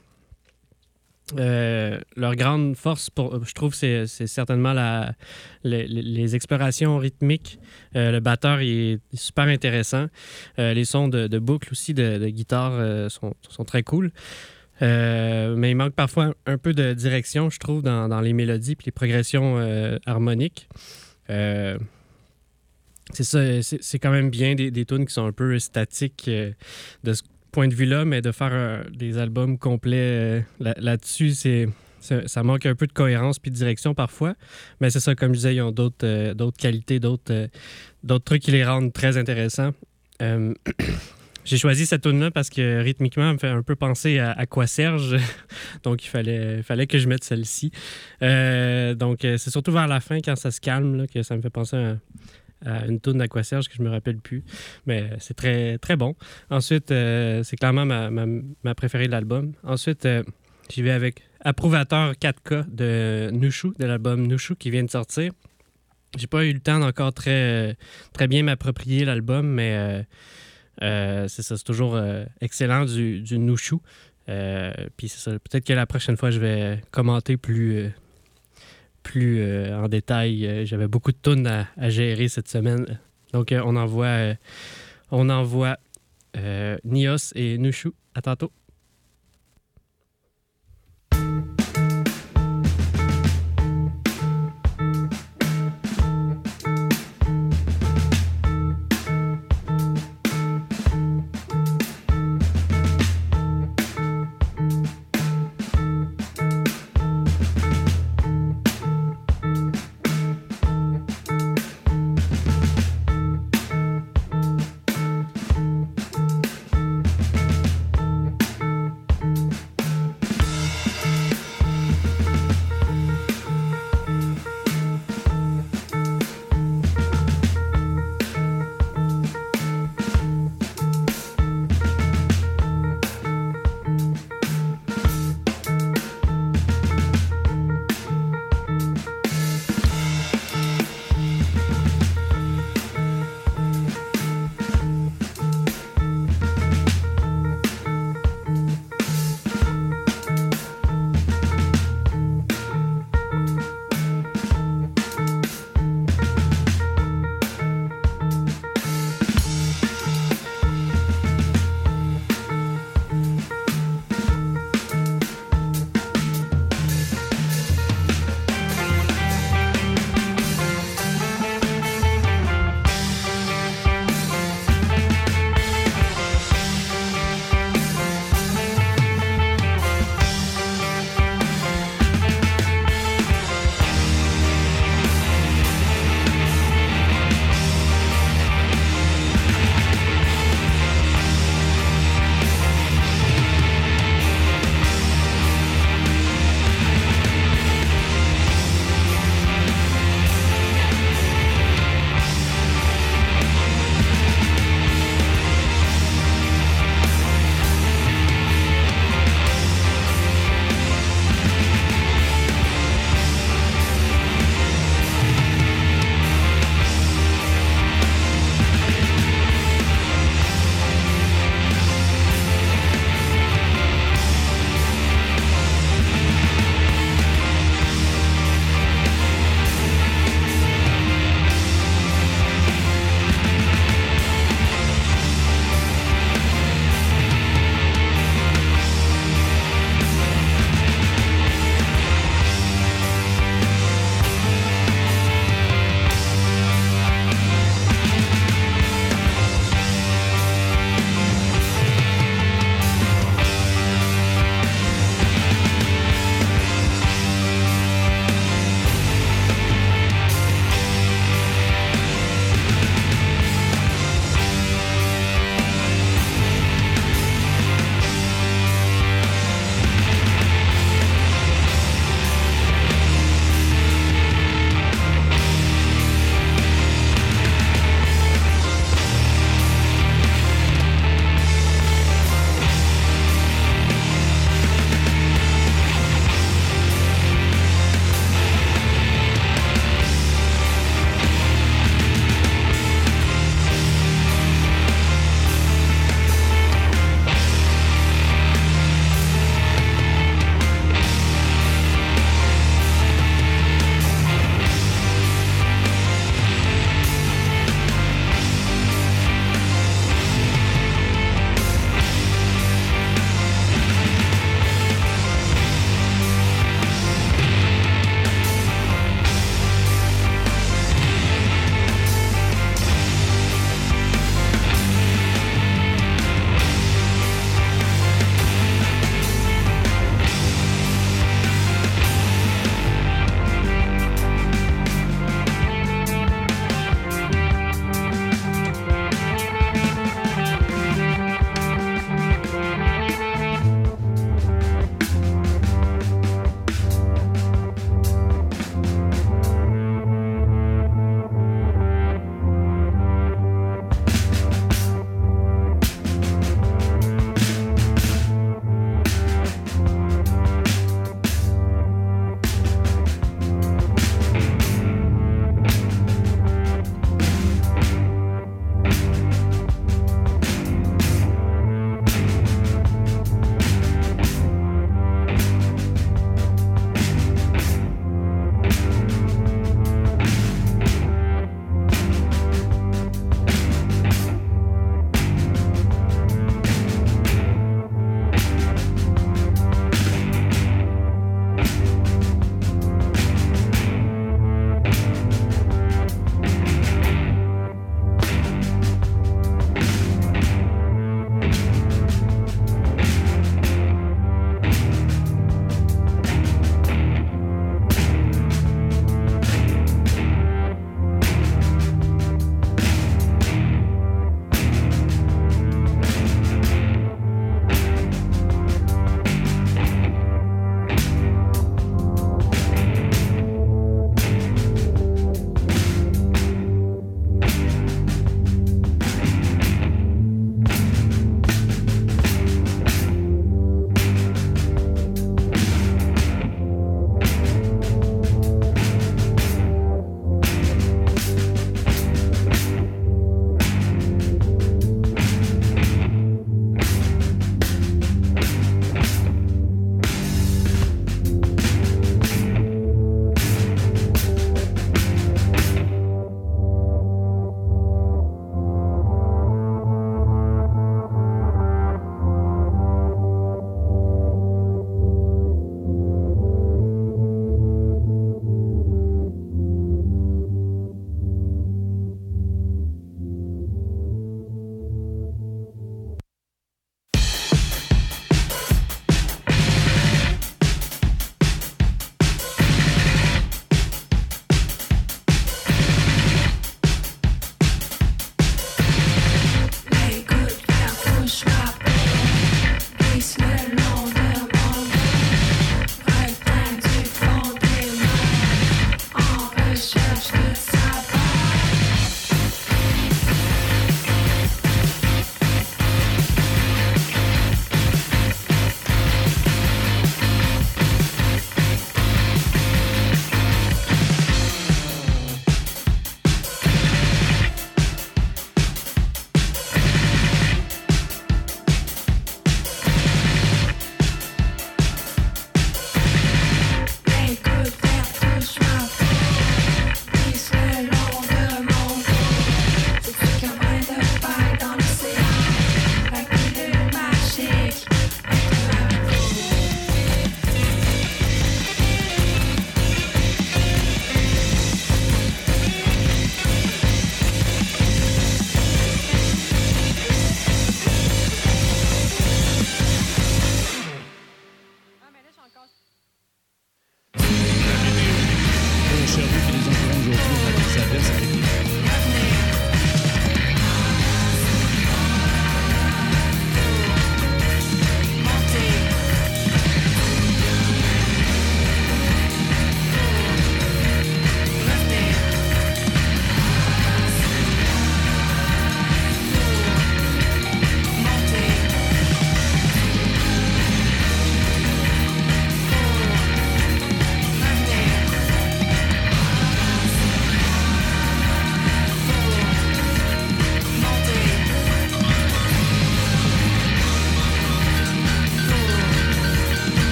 Euh, 1.38 1.70
euh, 1.90 2.00
leur 2.16 2.36
grande 2.36 2.76
force, 2.76 3.10
pour, 3.10 3.44
je 3.44 3.54
trouve, 3.54 3.74
c'est 3.74 4.06
certainement 4.08 4.74
la, 4.74 5.14
les, 5.64 6.36
explorations 6.36 6.98
rythmiques. 6.98 7.60
Euh, 7.96 8.12
le 8.12 8.20
batteur 8.20 8.62
il 8.62 8.94
est 8.94 9.00
super 9.14 9.46
intéressant. 9.46 10.08
Euh, 10.60 10.74
les 10.74 10.86
sons 10.86 11.08
de, 11.08 11.40
boucle 11.40 11.70
aussi, 11.72 11.94
de, 11.94 12.28
guitare, 12.30 12.74
euh, 12.74 13.10
sont, 13.10 13.34
sont 13.50 13.66
très 13.66 13.84
cool. 13.84 14.12
Euh, 14.82 15.56
mais 15.58 15.72
il 15.72 15.76
manque 15.76 15.94
parfois 15.94 16.34
un 16.46 16.58
peu 16.58 16.74
de 16.74 16.94
direction, 16.94 17.50
je 17.50 17.60
trouve, 17.60 17.82
dans, 17.82 18.08
dans 18.08 18.22
les 18.22 18.34
mélodies 18.34 18.74
et 18.74 18.86
les 18.86 18.92
progressions 18.92 19.58
euh, 19.58 19.98
harmoniques. 20.06 20.70
Euh, 21.30 21.78
c'est 23.12 23.24
ça, 23.24 23.40
c'est 23.62 24.00
quand 24.00 24.12
même 24.12 24.30
bien 24.30 24.56
des, 24.56 24.72
des 24.72 24.86
tunes 24.86 25.06
qui 25.06 25.14
sont 25.14 25.26
un 25.26 25.32
peu 25.32 25.58
statiques 25.60 26.26
euh, 26.28 26.52
point 27.52 27.68
de 27.68 27.76
vue-là, 27.76 28.06
mais 28.06 28.22
de 28.22 28.32
faire 28.32 28.52
euh, 28.52 28.84
des 28.92 29.18
albums 29.18 29.58
complets 29.58 29.98
euh, 29.98 30.42
là- 30.60 30.76
là-dessus, 30.78 31.32
c'est 31.32 31.68
ça, 32.02 32.44
manque 32.44 32.66
un 32.66 32.76
peu 32.76 32.88
de 32.88 32.94
cohérence 32.94 33.40
puis 33.40 33.52
de 33.52 33.56
direction 33.56 33.94
parfois. 33.94 34.36
Mais 34.80 34.90
c'est 34.90 35.02
ça, 35.02 35.16
comme 35.16 35.34
je 35.34 35.38
disais, 35.38 35.56
ils 35.56 35.62
ont 35.62 35.72
d'autres 35.72 36.06
euh, 36.06 36.52
qualités, 36.58 37.00
d'autres 37.00 37.50
trucs 38.24 38.42
qui 38.42 38.52
les 38.52 38.64
rendent 38.64 38.94
très 38.94 39.18
intéressants. 39.18 39.72
J'ai 41.46 41.58
choisi 41.58 41.86
cette 41.88 42.04
tune-là 42.04 42.30
parce 42.30 42.50
que 42.50 42.82
rythmiquement, 42.82 43.28
elle 43.28 43.34
me 43.34 43.40
fait 43.40 43.48
un 43.48 43.64
peu 43.64 43.76
penser 43.76 44.20
à, 44.20 44.46
quoi 44.46 44.68
Serge. 44.68 45.18
donc, 45.84 46.06
il 46.06 46.08
fallait, 46.08 46.88
que 46.88 47.00
je 47.00 47.08
mette 47.08 47.24
celle-ci. 47.24 47.72
Donc, 48.22 49.20
c'est 49.22 49.50
surtout 49.50 49.72
vers 49.72 49.88
la 49.88 50.00
fin, 50.00 50.20
quand 50.20 50.36
ça 50.36 50.52
se 50.52 50.62
calme, 50.62 51.08
que 51.08 51.24
ça 51.24 51.36
me 51.36 51.42
fait 51.42 51.50
penser 51.50 51.78
à, 51.78 51.98
une 52.66 53.00
tune 53.00 53.18
d'Aquaserge 53.18 53.68
que 53.68 53.76
je 53.76 53.82
me 53.82 53.90
rappelle 53.90 54.18
plus. 54.18 54.44
Mais 54.86 55.10
c'est 55.20 55.34
très, 55.34 55.78
très 55.78 55.96
bon. 55.96 56.16
Ensuite, 56.50 56.92
euh, 56.92 57.44
c'est 57.44 57.58
clairement 57.58 57.86
ma, 57.86 58.76
préférée 58.76 59.08
de 59.08 59.12
l'album. 59.12 59.54
Ensuite, 59.64 60.06
euh, 60.06 60.24
j'y 60.70 60.82
vais 60.82 60.92
avec 60.92 61.24
Approuvateur 61.42 62.14
4K 62.14 62.66
de 62.70 63.30
Nushu, 63.32 63.70
de 63.80 63.86
l'album 63.86 64.28
Nushu 64.28 64.56
qui 64.56 64.70
vient 64.70 64.84
de 64.84 64.90
sortir. 64.90 65.32
J'ai 66.18 66.28
pas 66.28 66.44
eu 66.44 66.54
le 66.54 66.60
temps 66.60 66.80
d'encore 66.80 67.14
très, 67.14 67.78
très 68.14 68.28
bien 68.28 68.44
m'approprier 68.44 69.06
l'album, 69.06 69.48
mais 69.48 70.06
euh, 70.82 71.28
c'est 71.28 71.44
ça, 71.44 71.56
c'est 71.56 71.64
toujours 71.64 72.00
excellent 72.42 72.86
du, 72.86 73.22
du 73.22 73.38
Nushu. 73.38 73.76
Puis 74.26 75.08
c'est 75.08 75.20
ça, 75.20 75.32
peut-être 75.32 75.66
que 75.66 75.74
la 75.74 75.86
prochaine 75.86 76.18
fois, 76.18 76.32
je 76.32 76.40
vais 76.40 76.82
commenter 76.92 77.38
plus, 77.38 77.92
plus 79.10 79.42
euh, 79.42 79.76
en 79.76 79.88
détail. 79.88 80.46
Euh, 80.46 80.66
J'avais 80.66 80.88
beaucoup 80.88 81.12
de 81.12 81.18
tunes 81.18 81.48
à, 81.48 81.90
gérer 81.90 82.28
cette 82.28 82.48
semaine. 82.48 83.00
Donc, 83.34 83.52
euh, 83.52 83.60
on 83.66 83.76
envoie, 83.76 84.36
on 85.10 85.30
envoie 85.30 85.78
Nios 86.84 87.34
et 87.34 87.58
Nushu. 87.58 87.90
À 88.14 88.22
tantôt. 88.22 88.52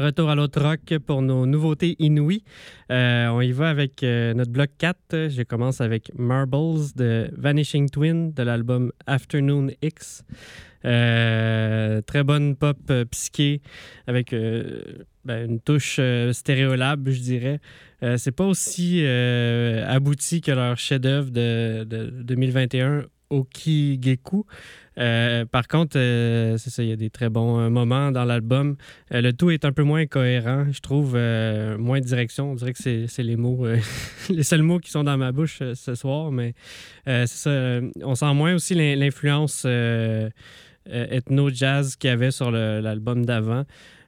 Retour 0.00 0.30
à 0.30 0.34
l'autre 0.34 0.60
rock 0.62 0.98
pour 1.06 1.22
nos 1.22 1.46
nouveautés 1.46 1.96
inouïes. 1.98 2.44
Euh, 2.90 3.28
on 3.28 3.40
y 3.40 3.52
va 3.52 3.70
avec 3.70 4.02
euh, 4.02 4.34
notre 4.34 4.50
bloc 4.50 4.70
4. 4.78 5.28
Je 5.28 5.42
commence 5.42 5.80
avec 5.80 6.10
Marbles 6.18 6.92
de 6.96 7.30
Vanishing 7.36 7.88
Twin 7.88 8.32
de 8.32 8.42
l'album 8.42 8.92
Afternoon 9.06 9.68
X. 9.82 10.24
Euh, 10.84 12.00
très 12.02 12.24
bonne 12.24 12.56
pop 12.56 12.78
psyché 13.10 13.60
avec 14.06 14.34
ben, 15.24 15.50
une 15.50 15.60
touche 15.60 16.00
stéréolab, 16.32 17.08
je 17.08 17.20
dirais. 17.20 17.60
C'est 18.16 18.34
pas 18.34 18.46
aussi 18.46 19.04
abouti 19.06 20.40
que 20.40 20.52
leur 20.52 20.78
chef-d'œuvre 20.78 21.30
de, 21.30 21.84
de 21.84 22.10
2021, 22.22 23.04
Okigeku. 23.30 24.46
Euh, 25.00 25.44
par 25.46 25.66
contre, 25.66 25.96
euh, 25.98 26.58
c'est 26.58 26.68
ça, 26.70 26.82
il 26.82 26.90
y 26.90 26.92
a 26.92 26.96
des 26.96 27.08
très 27.10 27.30
bons 27.30 27.58
euh, 27.58 27.70
moments 27.70 28.12
dans 28.12 28.24
l'album. 28.24 28.76
Le 29.10 29.30
tout 29.32 29.50
est 29.50 29.64
un 29.64 29.72
peu 29.72 29.82
moins 29.82 30.04
cohérent, 30.06 30.66
je 30.70 30.80
trouve, 30.80 31.12
moins 31.14 32.00
de 32.00 32.04
direction. 32.04 32.52
On 32.52 32.54
dirait 32.54 32.72
que 32.74 33.06
c'est 33.06 33.22
les 33.22 33.36
mots, 33.36 33.66
les 34.30 34.42
seuls 34.42 34.62
mots 34.62 34.78
qui 34.78 34.90
sont 34.90 35.04
dans 35.04 35.16
ma 35.16 35.32
bouche 35.32 35.62
ce 35.74 35.94
soir, 35.94 36.30
mais 36.30 36.54
on 37.06 38.14
sent 38.14 38.34
moins 38.34 38.54
aussi 38.54 38.74
l'in- 38.74 38.96
l'influence 38.96 39.66
ethno-jazz 40.86 41.96
qu'il 41.96 42.08
y 42.10 42.12
avait 42.12 42.30
sur 42.30 42.50
l'album 42.50 43.24
d'avant. 43.24 43.64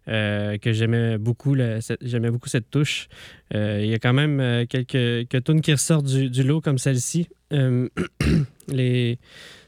que 0.06 0.72
j'aimais 0.72 1.16
beaucoup, 1.18 1.56
cette- 1.80 2.04
j'aimais 2.04 2.30
beaucoup 2.30 2.48
cette 2.48 2.70
touche. 2.70 3.08
Il 3.54 3.86
y 3.86 3.94
a 3.94 3.98
quand 3.98 4.12
même 4.12 4.66
quelques, 4.66 5.28
quelques 5.28 5.44
tunes 5.44 5.60
qui 5.62 5.72
ressortent 5.72 6.06
du, 6.06 6.28
du 6.28 6.42
lot 6.42 6.60
comme 6.60 6.78
celle-ci. 6.78 7.28
Les, 8.68 9.18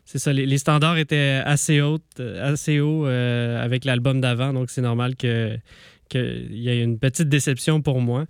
c'est 0.04 0.18
ça, 0.18 0.32
les, 0.32 0.58
standards 0.58 0.98
étaient 0.98 1.40
assez 1.44 1.80
hauts, 1.80 1.98
assez 2.40 2.80
hauts 2.80 3.06
euh, 3.06 3.62
avec 3.62 3.84
l'album 3.84 4.20
d'avant, 4.20 4.52
donc 4.52 4.70
c'est 4.70 4.82
normal 4.82 5.16
qu'il 5.16 5.60
y 6.14 6.68
ait 6.68 6.82
une 6.82 6.98
petite 6.98 7.28
déception 7.28 7.80
pour 7.80 8.00
moi. 8.00 8.26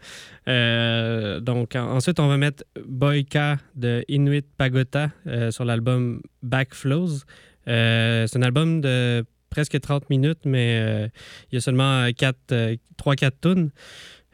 Euh, 0.48 1.40
donc 1.40 1.74
en- 1.74 1.96
ensuite, 1.96 2.20
on 2.20 2.28
va 2.28 2.36
mettre 2.36 2.64
Boyka 2.86 3.58
de 3.74 4.04
Inuit 4.08 4.46
Pagota 4.56 5.10
euh, 5.26 5.50
sur 5.50 5.64
l'album 5.64 6.22
Backflows. 6.42 7.20
Euh, 7.66 8.26
c'est 8.28 8.38
un 8.38 8.42
album 8.42 8.80
de 8.80 9.24
presque 9.50 9.80
30 9.80 10.10
minutes, 10.10 10.40
mais 10.44 10.78
euh, 10.80 11.08
il 11.50 11.56
y 11.56 11.58
a 11.58 11.60
seulement 11.60 12.06
3-4 12.06 13.30
tunes. 13.42 13.70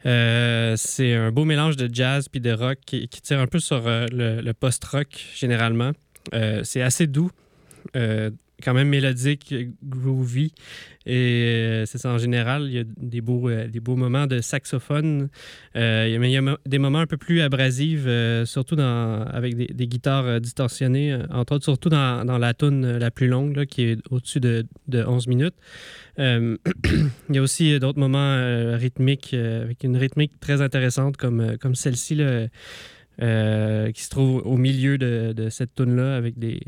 Euh, 0.05 0.73
c'est 0.77 1.13
un 1.15 1.31
beau 1.31 1.45
mélange 1.45 1.75
de 1.75 1.87
jazz 1.93 2.27
puis 2.27 2.41
de 2.41 2.51
rock 2.51 2.79
qui, 2.85 3.07
tire 3.07 3.39
un 3.39 3.47
peu 3.47 3.59
sur 3.59 3.87
euh, 3.87 4.05
le 4.11 4.51
post-rock 4.53 5.07
généralement. 5.35 5.91
Euh, 6.33 6.61
c'est 6.63 6.81
assez 6.81 7.07
doux, 7.07 7.31
euh, 7.95 8.29
quand 8.63 8.73
même 8.73 8.89
mélodique, 8.89 9.55
groovy. 9.83 10.53
Et 11.07 11.15
euh, 11.15 11.85
c'est 11.87 11.97
ça 11.97 12.11
en 12.11 12.19
général, 12.19 12.65
il 12.67 12.73
y 12.73 12.79
a 12.79 12.83
des 12.85 13.21
beaux, 13.21 13.49
des 13.49 13.79
beaux 13.79 13.95
moments 13.95 14.27
de 14.27 14.39
saxophone. 14.39 15.29
Mais 15.73 16.11
il 16.11 16.31
y 16.31 16.37
a 16.37 16.57
des 16.67 16.77
moments 16.77 16.99
un 16.99 17.07
peu 17.07 17.17
plus 17.17 17.41
abrasifs, 17.41 18.05
surtout 18.45 18.75
dans, 18.75 19.23
avec 19.23 19.55
des, 19.55 19.65
des 19.65 19.87
guitares 19.87 20.39
distorsionnées, 20.39 21.17
entre 21.31 21.55
autres 21.55 21.65
surtout 21.65 21.89
dans, 21.89 22.23
dans 22.23 22.37
la 22.37 22.53
tune 22.53 22.97
la 22.97 23.09
plus 23.09 23.27
longue, 23.27 23.55
là, 23.55 23.65
qui 23.65 23.81
est 23.83 23.99
au-dessus 24.11 24.39
de, 24.39 24.63
de 24.89 25.03
11 25.03 25.25
minutes. 25.27 25.55
Il 26.19 27.35
y 27.35 27.37
a 27.39 27.41
aussi 27.41 27.79
d'autres 27.79 27.99
moments 27.99 28.77
rythmiques, 28.77 29.33
avec 29.33 29.83
une 29.83 29.97
rythmique 29.97 30.39
très 30.39 30.61
intéressante 30.61 31.17
comme, 31.17 31.57
comme 31.57 31.73
celle-ci, 31.73 32.15
euh, 33.21 33.91
qui 33.91 34.01
se 34.01 34.09
trouve 34.09 34.41
au 34.45 34.57
milieu 34.57 34.97
de, 34.97 35.49
cette 35.49 35.75
tune-là, 35.75 36.15
avec 36.15 36.39
des, 36.39 36.59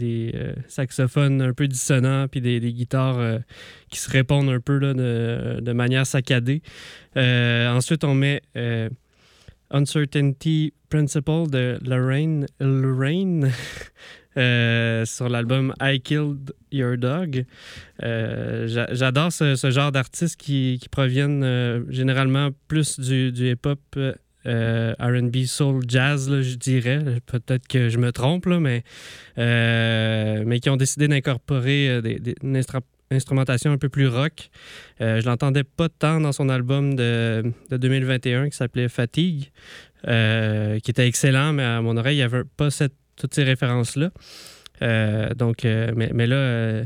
euh, 0.00 0.54
saxophones 0.68 1.42
un 1.42 1.52
peu 1.52 1.66
dissonants, 1.66 2.28
puis 2.28 2.40
des, 2.40 2.60
guitares 2.72 3.18
euh, 3.18 3.38
qui 3.90 3.98
se 3.98 4.08
répondent 4.08 4.48
un 4.48 4.60
peu 4.60 4.78
là, 4.78 4.94
de, 4.94 5.72
manière 5.72 6.06
saccadée. 6.06 6.62
Ensuite, 7.16 8.04
on 8.04 8.14
met 8.14 8.42
Uncertainty 9.70 10.72
Principle 10.88 11.50
de 11.50 11.78
Lorraine, 11.84 12.46
Lorraine 12.60 13.50
sur 15.04 15.28
l'album 15.28 15.74
I 15.82 16.00
Killed 16.00 16.52
Your 16.70 16.96
Dog. 16.96 17.44
J'a- 18.00 18.94
J'adore 18.94 19.32
ce, 19.32 19.70
genre 19.70 19.90
d'artistes 19.90 20.36
qui, 20.36 20.80
proviennent 20.92 21.84
généralement 21.88 22.50
plus 22.68 23.00
du 23.00 23.32
hip-hop. 23.50 23.80
Euh, 24.46 24.94
RB, 24.98 25.44
soul, 25.44 25.82
jazz, 25.86 26.30
je 26.30 26.54
dirais. 26.56 27.04
Peut-être 27.26 27.66
que 27.66 27.88
je 27.88 27.98
me 27.98 28.12
trompe, 28.12 28.46
euh, 28.46 30.42
mais 30.46 30.60
qui 30.60 30.70
ont 30.70 30.76
décidé 30.76 31.08
d'incorporer 31.08 31.88
euh, 31.88 32.00
des, 32.00 32.34
une 32.42 32.60
instrumentation 33.10 33.72
un 33.72 33.78
peu 33.78 33.88
plus 33.88 34.08
rock. 34.08 34.50
Euh, 35.00 35.20
je 35.20 35.26
l'entendais 35.26 35.64
pas 35.64 35.88
tant 35.88 36.20
dans 36.20 36.32
son 36.32 36.48
album 36.48 36.94
de, 36.94 37.52
de 37.70 37.76
2021 37.76 38.48
qui 38.48 38.56
s'appelait 38.56 38.88
Fatigue, 38.88 39.50
qui 40.04 40.90
était 40.90 41.06
excellent, 41.06 41.52
mais 41.52 41.64
à 41.64 41.80
mon 41.82 41.96
oreille, 41.96 42.16
il 42.16 42.20
n'y 42.20 42.24
avait 42.24 42.44
pas 42.56 42.68
toutes 43.16 43.34
ces 43.34 43.44
références-là. 43.44 44.10
Donc, 45.34 45.64
mais, 45.64 46.26
là, 46.28 46.84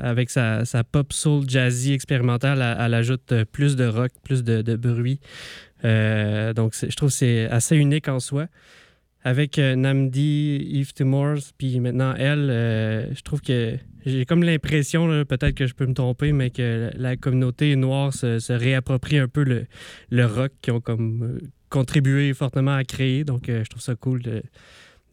avec 0.00 0.30
sa, 0.30 0.84
pop 0.92 1.12
soul 1.12 1.48
jazzy 1.48 1.92
expérimentale, 1.92 2.76
elle, 2.78 2.94
ajoute 2.94 3.34
plus 3.50 3.74
de 3.74 3.86
rock, 3.86 4.12
plus 4.22 4.44
de 4.44 4.76
bruit. 4.76 5.18
Euh, 5.84 6.52
donc, 6.52 6.74
je 6.74 6.94
trouve 6.94 7.10
que 7.10 7.14
c'est 7.14 7.46
assez 7.46 7.76
unique 7.76 8.08
en 8.08 8.20
soi. 8.20 8.46
Avec 9.22 9.58
euh, 9.58 9.76
Namdi, 9.76 10.66
Eve 10.76 10.94
Timors, 10.94 11.40
puis 11.58 11.78
maintenant 11.78 12.14
elle, 12.16 12.48
euh, 12.50 13.14
je 13.14 13.20
trouve 13.20 13.42
que 13.42 13.76
j'ai 14.06 14.24
comme 14.24 14.42
l'impression, 14.42 15.08
peut-être 15.26 15.54
que 15.54 15.66
je 15.66 15.74
peux 15.74 15.84
me 15.84 15.92
tromper, 15.92 16.32
mais 16.32 16.48
que 16.48 16.90
la 16.96 17.16
communauté 17.16 17.76
noire 17.76 18.14
se, 18.14 18.50
réapproprie 18.50 19.18
un 19.18 19.28
peu 19.28 19.44
le, 19.44 19.66
le 20.08 20.24
rock 20.24 20.52
qu'ils 20.62 20.72
ont 20.72 20.80
comme 20.80 21.22
euh, 21.22 21.38
contribué 21.68 22.32
fortement 22.32 22.74
à 22.74 22.84
créer. 22.84 23.24
Donc, 23.24 23.44
je 23.48 23.68
trouve 23.68 23.82
ça 23.82 23.94
cool 23.94 24.22
de- 24.22 24.42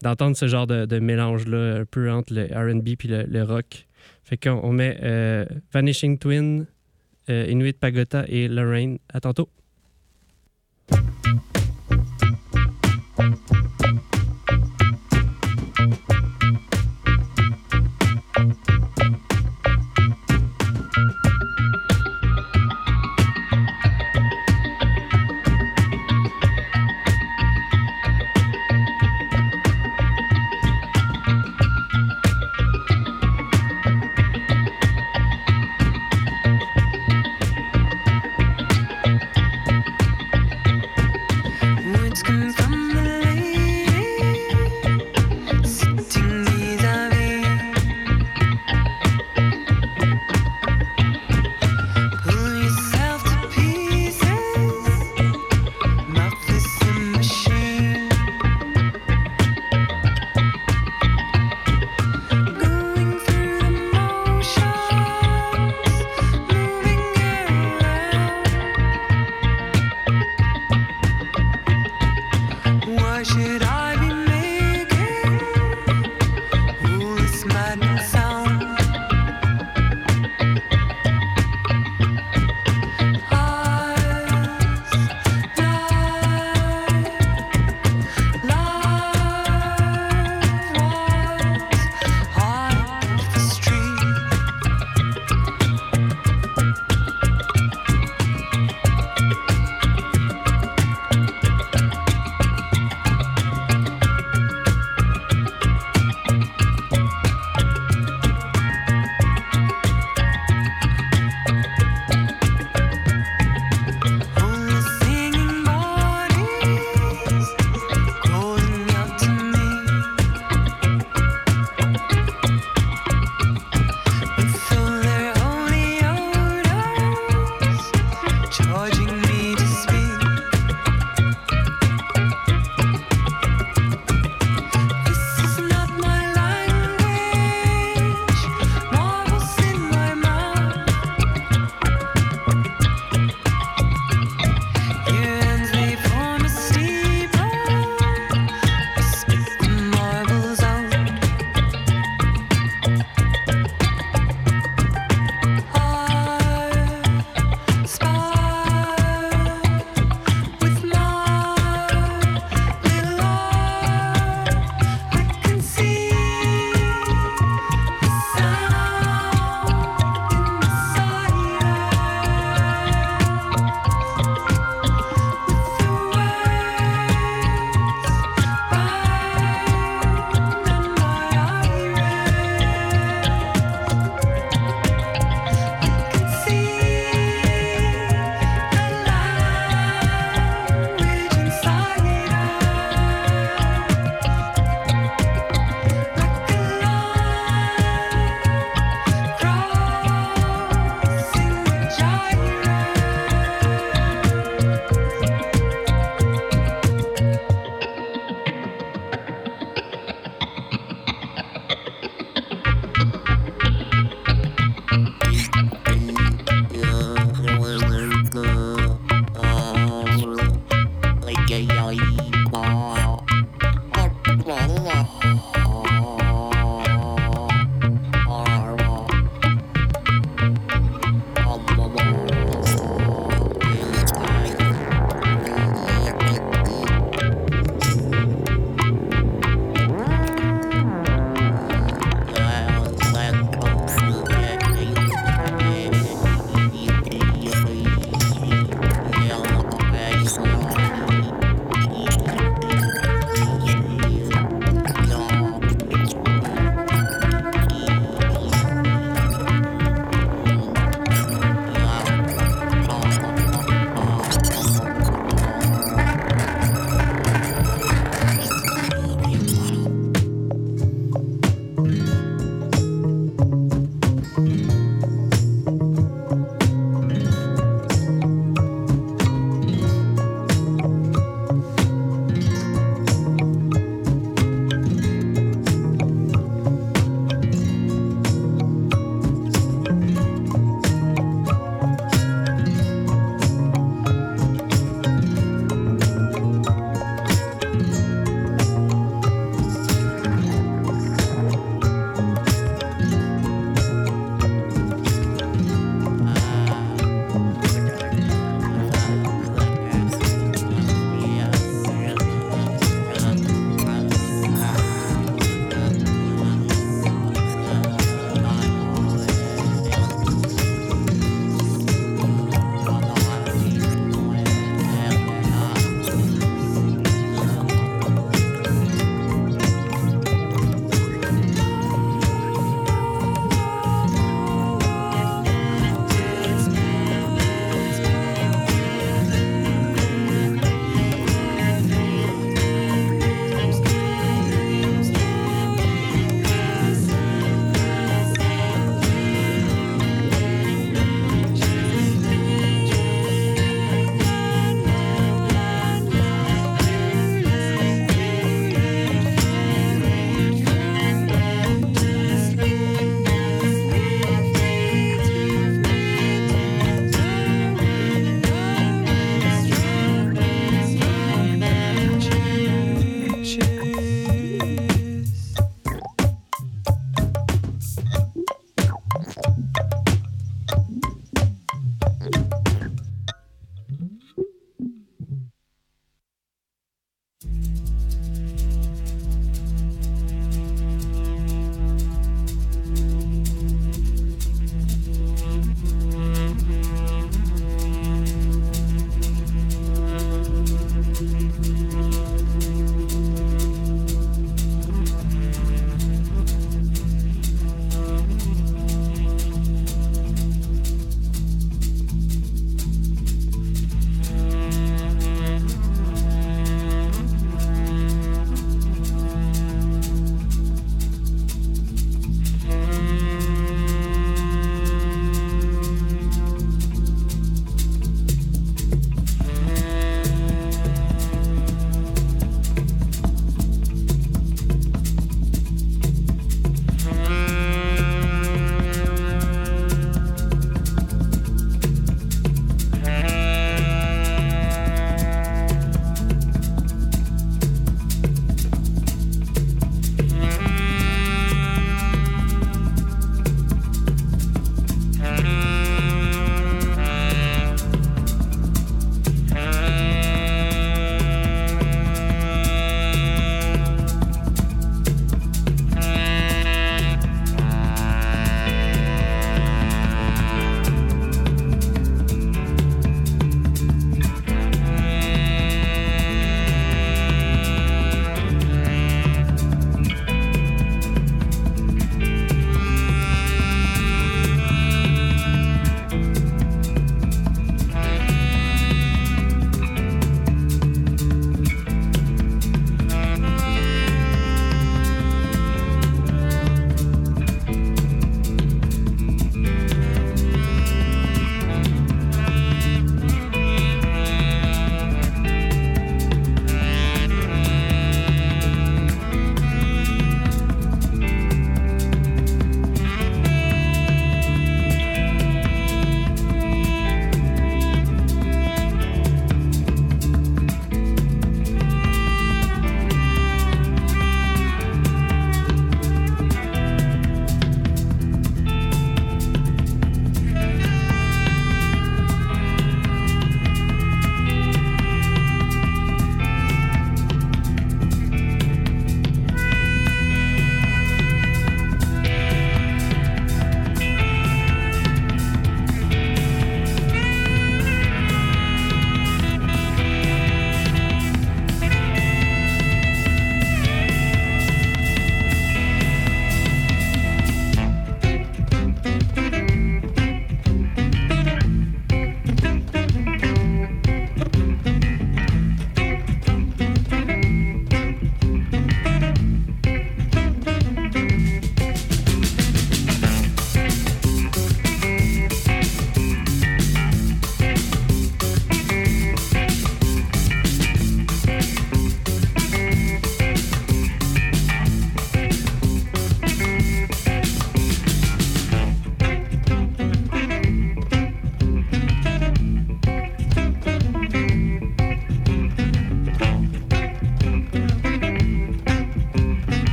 d'entendre 0.00 0.38
ce 0.38 0.48
genre 0.48 0.66
de, 0.66 0.98
mélange-là 0.98 1.80
un 1.80 1.84
peu 1.84 2.10
entre 2.10 2.32
le 2.32 2.44
RB 2.44 2.96
puis 2.96 3.08
le, 3.08 3.42
rock. 3.42 3.86
Fait 4.24 4.38
qu'on 4.38 4.60
on 4.62 4.72
met 4.72 4.98
Vanishing 5.72 6.18
Twin, 6.18 6.66
Inuit 7.28 7.74
Pagota 7.78 8.24
et 8.26 8.48
Lorraine. 8.48 8.98
À 9.12 9.20
tantôt. 9.20 9.50
Thank 13.18 13.50
you. 13.50 13.77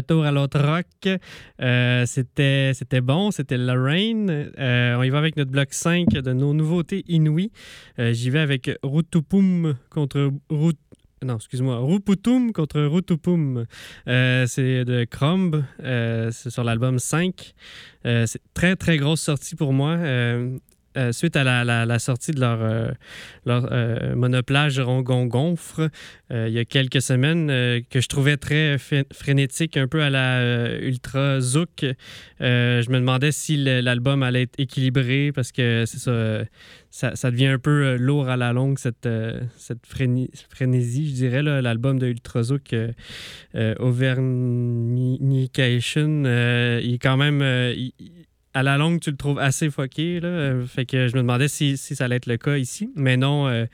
Retour 0.00 0.24
à 0.24 0.32
l'autre 0.32 0.60
rock. 0.60 1.20
Euh, 1.60 2.06
c'était, 2.06 2.72
c'était 2.74 3.00
bon, 3.00 3.30
c'était 3.30 3.58
Lorraine. 3.58 4.50
Euh, 4.58 4.96
on 4.96 5.02
y 5.02 5.10
va 5.10 5.18
avec 5.18 5.36
notre 5.36 5.50
bloc 5.50 5.68
5 5.72 6.08
de 6.08 6.32
nos 6.32 6.54
nouveautés 6.54 7.04
inouïes. 7.08 7.52
Euh, 7.98 8.12
j'y 8.12 8.30
vais 8.30 8.40
avec 8.40 8.70
Rutupum 8.82 9.76
contre 9.90 10.32
Rut... 10.48 10.78
Non, 11.22 11.36
excuse-moi. 11.36 11.78
Ruputum 11.80 12.52
contre 12.52 12.80
Rutupum. 12.80 13.66
Euh, 14.08 14.46
c'est 14.46 14.86
de 14.86 15.04
Crumb. 15.04 15.62
C'est 15.78 16.48
sur 16.48 16.64
l'album 16.64 16.98
5. 16.98 17.52
Euh, 18.06 18.24
c'est 18.26 18.40
très, 18.54 18.74
très 18.74 18.96
grosse 18.96 19.20
sortie 19.20 19.54
pour 19.54 19.74
moi. 19.74 19.98
Euh, 20.96 21.12
suite 21.12 21.36
à 21.36 21.44
la, 21.44 21.98
sortie 22.00 22.32
de 22.32 22.40
leur, 22.40 22.58
euh, 22.60 22.88
leur 23.46 23.68
euh, 23.70 24.16
monoplage 24.16 24.80
Rongon 24.80 25.26
Gonfre, 25.26 25.88
euh, 26.32 26.48
il 26.48 26.54
y 26.54 26.58
a 26.58 26.64
quelques 26.64 27.00
semaines, 27.00 27.46
que 27.90 28.00
je 28.00 28.08
trouvais 28.08 28.36
très 28.36 28.76
frénétique, 29.12 29.76
un 29.76 29.86
peu 29.86 30.02
à 30.02 30.10
la 30.10 30.76
Ultra 30.80 31.40
Zouk. 31.40 31.86
Je 32.40 32.90
me 32.90 32.98
demandais 32.98 33.30
si 33.30 33.56
l'album 33.56 34.24
allait 34.24 34.42
être 34.42 34.58
équilibré 34.58 35.30
parce 35.32 35.52
que 35.52 35.84
c'est 35.86 36.10
ça, 36.90 37.14
ça, 37.14 37.30
devient 37.30 37.46
un 37.46 37.58
peu 37.58 37.96
lourd 37.96 38.28
à 38.28 38.36
la 38.36 38.52
longue, 38.52 38.78
cette, 38.78 39.08
cette 39.56 39.86
frénésie, 39.86 41.08
je 41.08 41.14
dirais, 41.14 41.42
l'album 41.42 41.98
de 42.00 42.08
Ultra 42.08 42.42
Zouk. 42.42 42.74
Overnication, 43.54 46.24
euh, 46.26 46.80
il 46.82 46.94
est 46.94 46.98
quand 46.98 47.16
même. 47.16 47.42
À 48.52 48.62
la 48.62 48.76
longue, 48.76 49.00
tu 49.00 49.10
le 49.10 49.16
trouves 49.16 49.38
assez 49.38 49.70
fucké. 49.70 50.20
Là, 50.20 50.28
euh, 50.28 50.66
fait 50.66 50.84
que 50.84 51.08
je 51.08 51.14
me 51.14 51.22
demandais 51.22 51.48
si, 51.48 51.76
si 51.76 51.94
ça 51.94 52.06
allait 52.06 52.16
être 52.16 52.26
le 52.26 52.36
cas 52.36 52.56
ici. 52.56 52.90
Mais 52.96 53.16
non, 53.16 53.48
euh, 53.48 53.66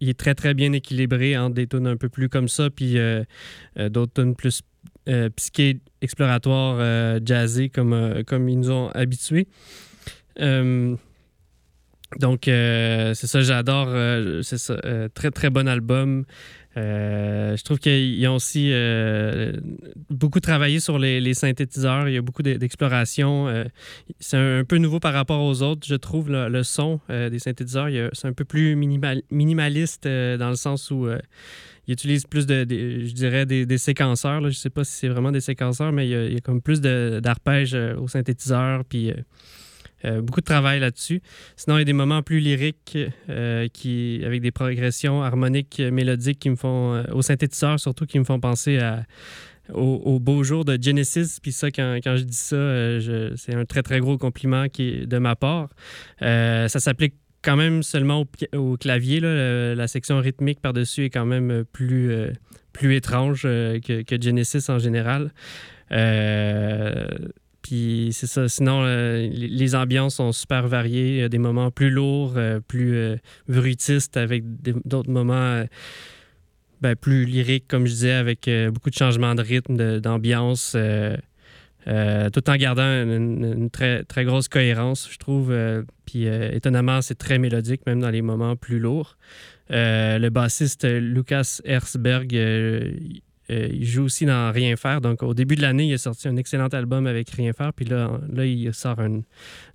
il 0.00 0.08
est 0.08 0.18
très 0.18 0.34
très 0.34 0.54
bien 0.54 0.72
équilibré 0.72 1.36
entre 1.36 1.54
des 1.54 1.66
tunes 1.66 1.86
un 1.86 1.96
peu 1.96 2.08
plus 2.08 2.28
comme 2.28 2.48
ça, 2.48 2.70
puis 2.70 2.98
euh, 2.98 3.24
d'autres 3.76 4.12
tunes 4.14 4.34
plus 4.34 4.62
psyché, 5.36 5.80
exploratoires, 6.02 7.18
jazzées, 7.24 7.70
comme, 7.70 8.22
comme 8.26 8.46
ils 8.50 8.58
nous 8.58 8.70
ont 8.70 8.90
habitués. 8.90 9.48
Donc, 10.38 10.98
c'est 12.44 13.14
ça, 13.14 13.40
j'adore. 13.40 13.88
c'est 14.42 14.58
ça, 14.58 14.76
très 15.14 15.30
très 15.30 15.48
bon 15.48 15.66
album. 15.66 16.26
Euh, 16.78 17.56
je 17.56 17.64
trouve 17.64 17.78
qu'ils 17.78 18.26
ont 18.28 18.36
aussi 18.36 18.70
euh, 18.72 19.52
beaucoup 20.10 20.40
travaillé 20.40 20.80
sur 20.80 20.98
les, 20.98 21.34
synthétiseurs. 21.34 22.08
Il 22.08 22.14
y 22.14 22.16
a 22.16 22.22
beaucoup 22.22 22.42
de- 22.42 22.54
d'exploration. 22.54 23.48
Euh, 23.48 23.64
c'est 24.20 24.36
un, 24.36 24.64
peu 24.64 24.78
nouveau 24.78 25.00
par 25.00 25.12
rapport 25.12 25.42
aux 25.42 25.62
autres, 25.62 25.86
je 25.86 25.96
trouve, 25.96 26.30
le, 26.30 26.48
le 26.48 26.62
son 26.62 27.00
des 27.08 27.38
synthétiseurs. 27.38 27.88
C'est 28.12 28.28
un 28.28 28.32
peu 28.32 28.44
plus 28.44 28.76
minimal- 28.76 29.22
minimaliste 29.30 30.04
dans 30.04 30.50
le 30.50 30.56
sens 30.56 30.90
où 30.90 31.06
euh, 31.06 31.18
il 31.86 31.92
utilise 31.92 32.24
plus 32.26 32.46
de, 32.46 32.66
je 32.68 33.12
dirais, 33.12 33.46
des, 33.46 33.78
séquenceurs. 33.78 34.42
Je 34.48 34.50
sais 34.50 34.70
pas 34.70 34.84
si 34.84 34.92
c'est 34.92 35.08
vraiment 35.08 35.32
des 35.32 35.40
séquenceurs, 35.40 35.92
mais 35.92 36.06
il 36.06 36.10
y 36.10 36.14
a, 36.14 36.24
il 36.26 36.34
y 36.34 36.36
a 36.36 36.40
comme 36.40 36.62
plus 36.62 36.80
d'arpèges 36.80 37.74
au 37.74 38.08
synthétiseur. 38.08 38.84
Puis. 38.84 39.12
Euh, 40.04 40.20
beaucoup 40.20 40.40
de 40.40 40.46
travail 40.46 40.80
là-dessus. 40.80 41.20
Sinon, 41.56 41.76
il 41.76 41.80
y 41.80 41.82
a 41.82 41.84
des 41.84 41.92
moments 41.92 42.22
plus 42.22 42.38
lyriques 42.38 42.98
euh, 43.28 43.66
qui, 43.72 44.22
avec 44.24 44.40
des 44.40 44.52
progressions 44.52 45.22
harmoniques, 45.22 45.80
mélodiques 45.80 46.38
qui 46.38 46.50
me 46.50 46.56
font, 46.56 46.94
euh, 46.94 47.02
au 47.12 47.22
synthétiseur 47.22 47.80
surtout, 47.80 48.06
qui 48.06 48.18
me 48.18 48.24
font 48.24 48.38
penser 48.38 48.78
à, 48.78 49.04
au, 49.72 50.00
au 50.04 50.20
beau 50.20 50.44
jour 50.44 50.64
de 50.64 50.78
Genesis. 50.80 51.38
Puis 51.42 51.52
ça, 51.52 51.70
quand, 51.70 51.98
je 52.04 52.22
dis 52.22 52.36
ça, 52.36 53.36
c'est 53.36 53.54
un 53.54 53.64
très, 53.64 53.82
très 53.82 53.98
gros 53.98 54.18
compliment 54.18 54.66
de 54.66 55.18
ma 55.18 55.34
part. 55.34 55.68
Ça 56.20 56.68
s'applique 56.68 57.14
quand 57.42 57.56
même 57.56 57.82
seulement 57.82 58.24
au, 58.54 58.76
clavier. 58.76 59.20
la 59.20 59.86
section 59.88 60.20
rythmique 60.20 60.60
par-dessus 60.60 61.06
est 61.06 61.10
quand 61.10 61.26
même 61.26 61.64
plus, 61.72 62.12
plus 62.72 62.94
étrange 62.94 63.42
que, 63.42 64.02
que 64.02 64.20
Genesis 64.20 64.70
en 64.70 64.78
général. 64.78 65.32
Puis 67.68 68.12
c'est 68.12 68.26
ça. 68.26 68.48
Sinon, 68.48 68.80
euh, 68.82 69.28
les, 69.30 69.74
ambiances 69.74 70.14
sont 70.14 70.32
super 70.32 70.66
variées. 70.68 71.08
Il 71.08 71.16
y 71.16 71.22
a 71.22 71.28
des 71.28 71.36
moments 71.36 71.70
plus 71.70 71.90
lourds, 71.90 72.32
euh, 72.38 72.60
plus 72.66 72.96
euh, 72.96 73.16
bruitistes, 73.46 74.16
avec 74.16 74.42
d'autres 74.86 75.10
moments 75.10 75.64
ben, 76.80 76.96
plus 76.96 77.26
lyriques, 77.26 77.68
comme 77.68 77.84
je 77.84 77.92
disais, 77.92 78.12
avec 78.12 78.48
beaucoup 78.72 78.88
de 78.88 78.94
changements 78.94 79.34
de 79.34 79.42
rythme, 79.42 80.00
d'ambiance, 80.00 80.78
tout 81.84 82.50
en 82.50 82.56
gardant 82.56 83.02
une, 83.02 83.68
très, 83.68 84.02
très 84.04 84.24
grosse 84.24 84.48
cohérence, 84.48 85.06
je 85.12 85.18
trouve. 85.18 85.54
puis 86.06 86.24
étonnamment, 86.24 87.02
c'est 87.02 87.18
très 87.18 87.38
mélodique, 87.38 87.82
même 87.86 88.00
dans 88.00 88.10
les 88.10 88.22
moments 88.22 88.56
plus 88.56 88.78
lourds. 88.78 89.18
Le 89.68 90.28
bassiste 90.30 90.86
Lucas 90.86 91.60
Herzberg, 91.64 92.32
euh, 93.50 93.68
il- 93.72 93.86
joue 93.86 94.04
aussi 94.04 94.26
dans 94.26 94.52
Rien 94.52 94.76
faire. 94.76 95.00
Donc, 95.00 95.22
au 95.22 95.34
début 95.34 95.56
de 95.56 95.62
l'année, 95.62 95.86
il 95.86 95.94
a 95.94 95.98
sorti 95.98 96.28
un 96.28 96.36
excellent 96.36 96.68
album 96.68 97.06
avec 97.06 97.30
Rien 97.30 97.52
faire. 97.52 97.72
Puis 97.72 97.84
là, 97.84 98.20
là 98.32 98.44
il 98.44 98.72
sort 98.74 98.98
un, 99.00 99.22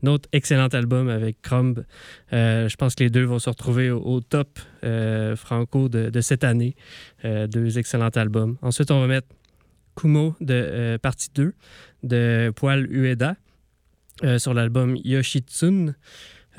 autre 0.06 0.30
excellent 0.32 0.68
album 0.68 1.10
avec 1.10 1.42
Crumb. 1.42 1.86
Euh, 2.34 2.70
je 2.70 2.76
pense 2.76 2.96
que 2.96 3.04
les 3.04 3.10
deux 3.10 3.24
vont 3.24 3.40
se 3.40 3.50
retrouver 3.50 3.92
au, 3.92 4.22
top 4.22 4.60
euh, 4.84 5.36
franco 5.36 5.90
de, 5.90 6.22
cette 6.22 6.44
année. 6.44 6.76
Deux 7.24 7.78
excellents 7.78 8.10
albums. 8.10 8.58
Ensuite, 8.62 8.92
on 8.92 9.00
va 9.00 9.08
mettre 9.08 9.28
Kumo 9.96 10.36
de 10.42 10.98
partie 10.98 11.30
2 11.36 11.54
de 12.04 12.52
Poil 12.56 12.88
Ueda 12.92 13.36
sur 14.38 14.54
l'album 14.54 14.96
Yoshitsun. 15.04 15.94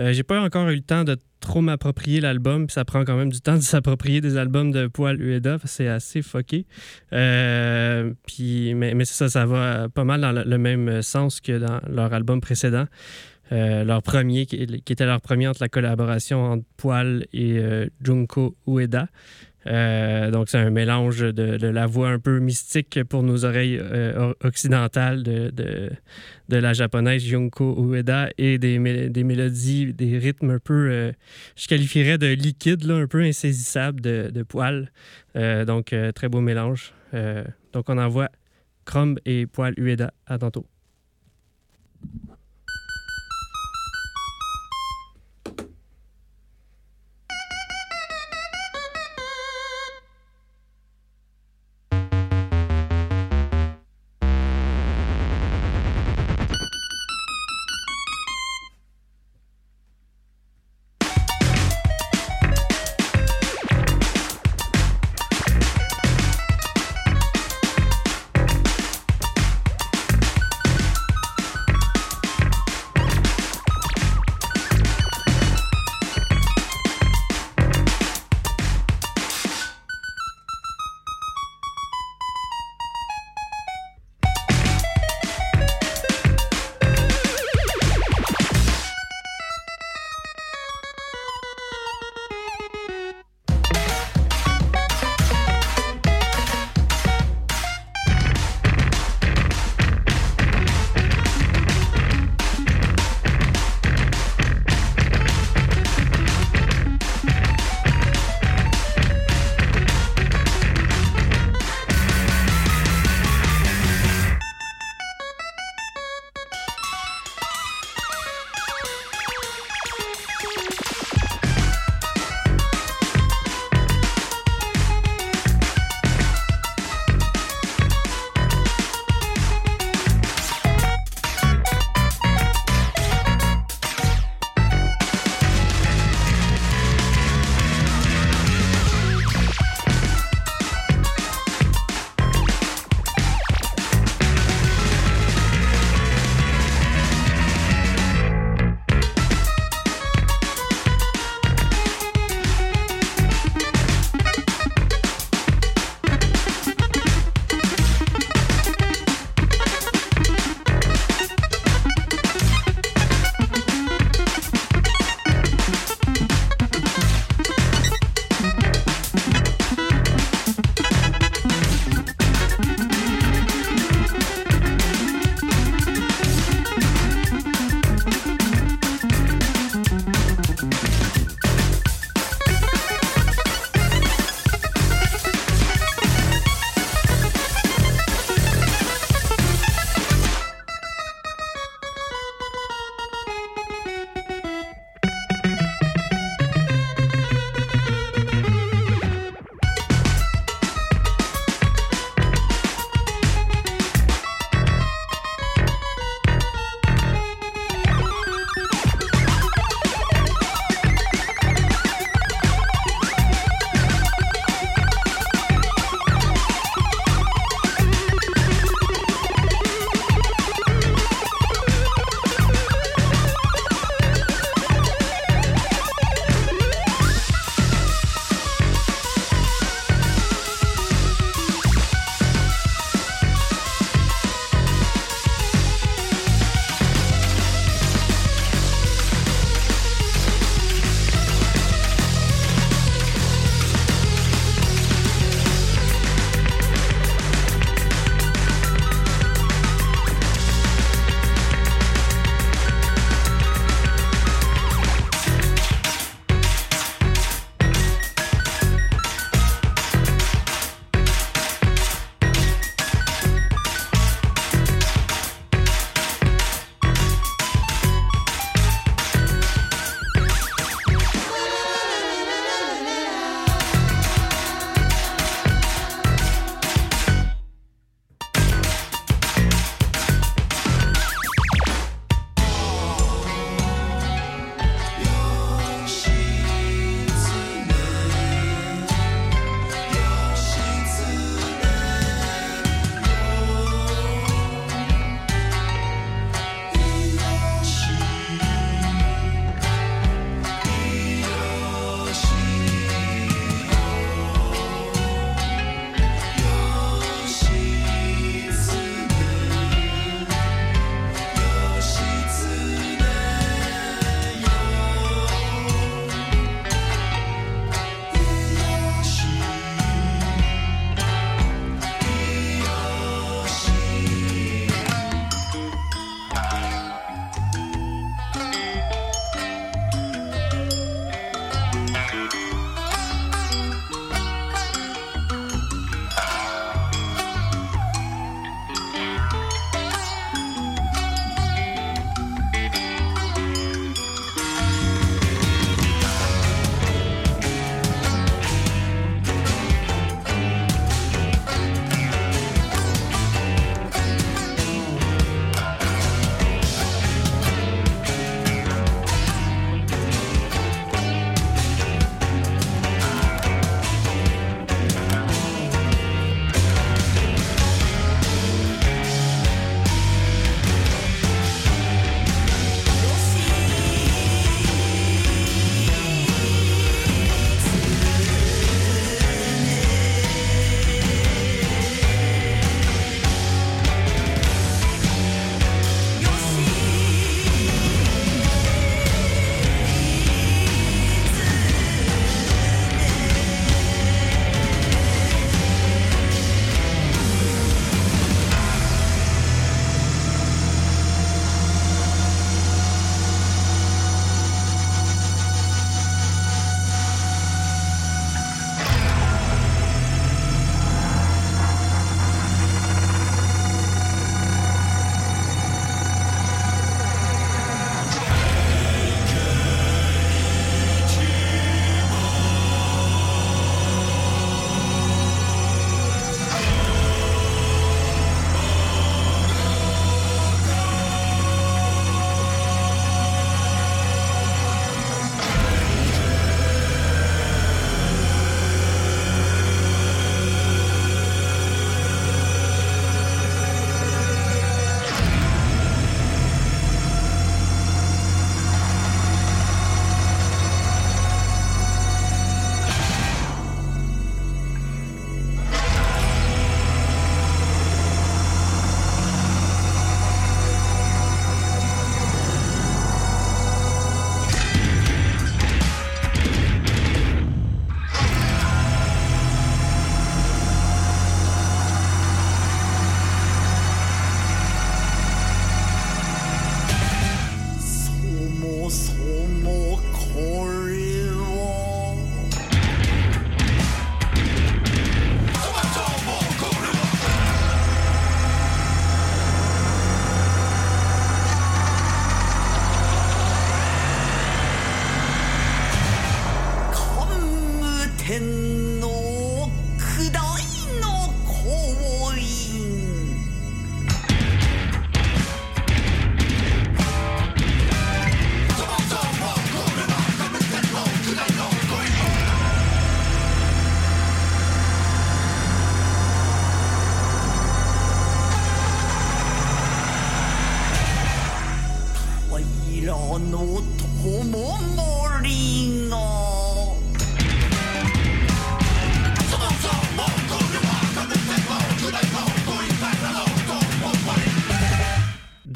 Euh, 0.01 0.13
J'ai 0.13 0.23
pas 0.23 0.41
encore 0.41 0.69
eu 0.69 0.77
le 0.77 0.81
temps 0.81 1.05
de 1.05 1.17
trop 1.41 1.61
m'approprier 1.61 2.21
l'album, 2.21 2.69
ça 2.69 2.85
prend 2.85 3.05
quand 3.05 3.17
même 3.17 3.31
du 3.31 3.41
temps 3.41 3.57
de 3.57 3.61
s'approprier 3.63 4.21
des 4.21 4.37
albums 4.37 4.71
de 4.71 4.87
Poil 4.87 5.21
Ueda, 5.21 5.59
c'est 5.65 5.89
assez 5.89 6.23
fucké. 6.23 6.67
Euh, 7.13 8.13
puis, 8.27 8.75
mais 8.75 8.95
mais 8.95 9.05
ça, 9.05 9.29
ça 9.29 9.47
va 9.47 9.89
pas 9.89 10.05
mal 10.05 10.21
dans 10.21 10.33
le, 10.33 10.59
même 10.59 11.03
sens 11.03 11.41
que 11.41 11.59
dans 11.59 11.81
leur 11.89 12.13
album 12.13 12.41
précédent. 12.41 12.87
Euh, 13.53 13.85
leur 13.85 14.03
premier, 14.03 14.47
qui, 14.47 14.57
était 14.57 15.05
leur 15.05 15.21
premier 15.21 15.49
entre 15.49 15.63
la 15.63 15.69
collaboration 15.69 16.43
entre 16.45 16.65
Poil 16.77 17.27
et 17.33 17.61
Junko 18.01 18.57
Ueda. 18.67 19.09
Euh, 19.67 20.31
donc, 20.31 20.49
c'est 20.49 20.59
un 20.59 20.71
mélange 20.71 21.21
de, 21.21 21.67
la 21.67 21.87
voix 21.87 22.11
un 22.11 22.19
peu 22.19 22.39
mystique 22.39 23.03
pour 23.05 23.23
nos 23.23 23.45
oreilles 23.45 23.79
euh, 23.81 24.33
occidentales 24.43 25.23
de, 25.23 25.91
la 26.49 26.73
japonaise 26.73 27.25
Junko 27.25 27.77
Ueda 27.79 28.29
et 28.39 28.59
des, 28.59 28.79
des 29.09 29.25
mélodies, 29.25 29.93
des 29.93 30.19
rythmes 30.19 30.51
un 30.51 30.59
peu, 30.59 30.91
euh, 30.91 31.13
je 31.57 31.67
qualifierais 31.67 32.19
de 32.19 32.27
liquide, 32.27 32.85
là, 32.85 32.95
un 32.95 33.07
peu 33.07 33.23
insaisissable 33.23 34.01
de, 34.01 34.31
de 34.33 34.43
poil. 34.43 34.91
Euh, 35.37 35.65
donc, 35.65 35.95
très 36.15 36.29
beau 36.29 36.41
mélange. 36.41 36.93
Donc, 37.73 37.89
on 37.89 37.99
envoie 37.99 38.29
Crumb 38.85 39.19
et 39.25 39.47
Poil 39.47 39.75
Ueda. 39.79 40.13
À 40.27 40.39
tantôt. 40.39 40.67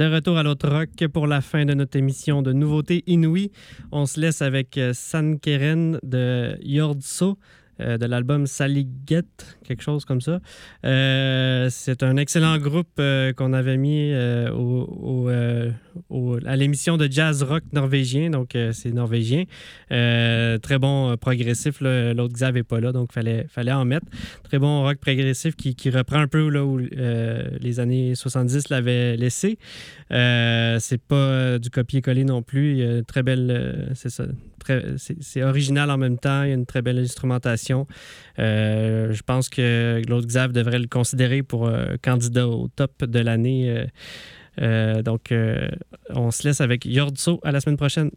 Retour 0.08 0.38
à 0.38 0.42
l'autre 0.42 0.68
rock 0.68 1.06
pour 1.12 1.26
la 1.26 1.40
fin 1.40 1.64
de 1.64 1.74
notre 1.74 1.96
émission 1.98 2.42
de 2.42 2.52
nouveautés 2.52 3.04
inouïes. 3.06 3.50
On 3.92 4.06
se 4.06 4.20
laisse 4.20 4.42
avec 4.42 4.76
euh, 4.78 4.92
San 4.94 5.38
Keren 5.38 5.98
de 6.02 6.56
Yordso. 6.62 7.38
euh, 7.80 7.96
de 7.96 8.06
l'album 8.06 8.46
Saliget, 8.46 9.22
quelque 9.68 9.82
chose 9.82 10.04
comme 10.06 10.22
ça. 10.22 10.40
Euh, 10.84 11.68
c'est 11.70 12.02
un 12.02 12.16
excellent 12.16 12.56
groupe 12.58 12.88
euh, 12.98 13.34
qu'on 13.34 13.52
avait 13.52 13.76
mis 13.76 14.10
euh, 14.12 14.50
au, 14.50 15.28
à 16.46 16.56
l'émission 16.56 16.96
de 16.96 17.06
jazz 17.10 17.42
rock 17.42 17.62
norvégien, 17.72 18.30
donc 18.30 18.56
c'est 18.72 18.92
norvégien. 18.92 19.44
Très 19.88 20.78
bon 20.78 21.16
progressif, 21.16 21.80
l'autre 21.80 22.32
Xav 22.32 22.54
n'est 22.54 22.62
pas 22.62 22.80
là, 22.80 22.92
donc 22.92 23.12
fallait 23.12 23.46
fallait 23.48 23.72
en 23.72 23.84
mettre. 23.84 24.06
Très 24.44 24.58
bon 24.58 24.82
rock 24.82 24.98
progressif 24.98 25.54
qui, 25.54 25.74
qui 25.74 25.90
reprend 25.90 26.18
un 26.20 26.28
peu 26.28 26.48
là 26.48 26.64
où 26.64 26.78
les 26.78 27.80
années 27.80 28.14
70 28.14 28.70
l'avaient 28.70 29.16
laissé. 29.16 29.58
C'est 30.10 31.02
pas 31.06 31.58
du 31.58 31.68
copier-coller 31.70 32.24
non 32.24 32.42
plus. 32.42 32.82
Très 33.06 33.22
belle. 33.22 33.90
c'est 33.94 34.10
ça. 34.10 34.24
C'est 35.20 35.42
original 35.42 35.90
en 35.90 35.98
même 35.98 36.18
temps. 36.18 36.42
Il 36.44 36.48
y 36.48 36.52
a 36.52 36.54
une 36.54 36.66
très 36.66 36.82
belle 36.82 36.98
instrumentation. 36.98 37.86
Je 38.38 39.22
pense 39.22 39.48
que 39.48 39.57
Claude 40.06 40.26
Xav 40.26 40.52
devrait 40.52 40.78
le 40.78 40.86
considérer 40.86 41.42
pour 41.42 41.66
euh, 41.66 41.96
candidat 42.02 42.48
au 42.48 42.68
top 42.68 43.04
de 43.04 43.18
l'année. 43.18 43.70
euh, 43.70 43.86
euh, 44.60 45.02
donc, 45.02 45.32
on 46.10 46.30
se 46.30 46.46
laisse 46.46 46.60
avec 46.60 46.84
Yordso. 46.84 47.40
À 47.44 47.52
la 47.52 47.60
semaine 47.60 47.76
prochaine. 47.76 48.10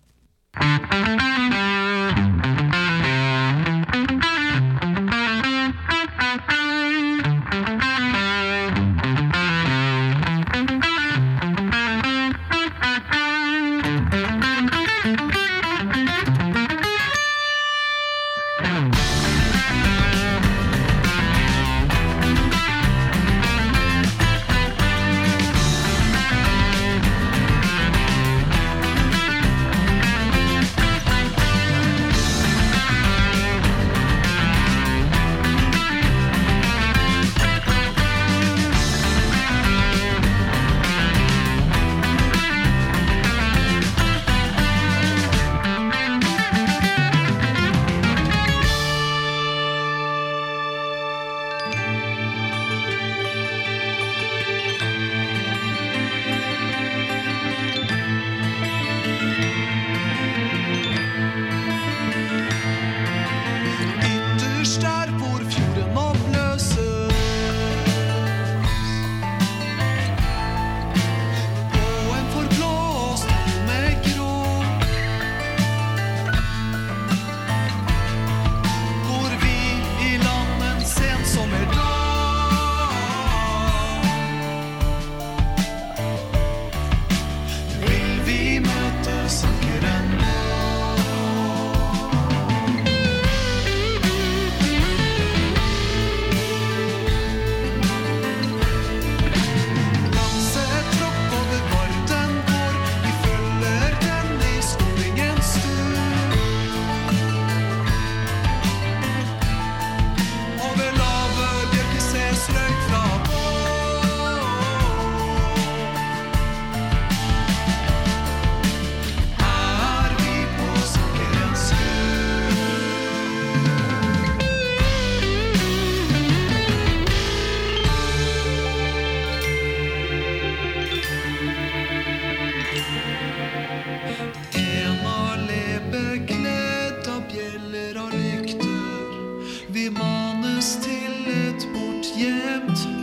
oss 140.61 140.77
till 140.83 141.27
ett 141.27 141.73
bortgömt 141.73 143.00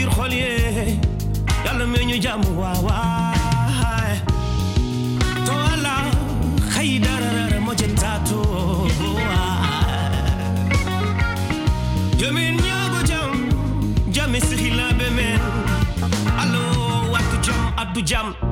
biir 0.00 0.10
xol 0.16 0.32
yàlla 1.64 1.84
may 1.92 2.04
ñu 2.08 2.16
jàmm 2.24 2.42
waaw 2.60 2.84
to 5.46 5.52
wala 5.64 5.94
xëy 6.72 6.90
dararara 7.04 7.58
moo 7.66 7.74
ci 7.80 7.86
taatu 8.00 8.40
jamin 12.20 12.54
ñaago 12.66 13.00
jam 13.10 13.30
jami 14.14 14.40
sixi 14.40 14.70
laabe 14.78 15.06
meen 15.16 15.40
allo 16.42 16.62
wattu 17.12 17.36
jam 17.46 17.60
addu 17.82 18.00
jam. 18.10 18.49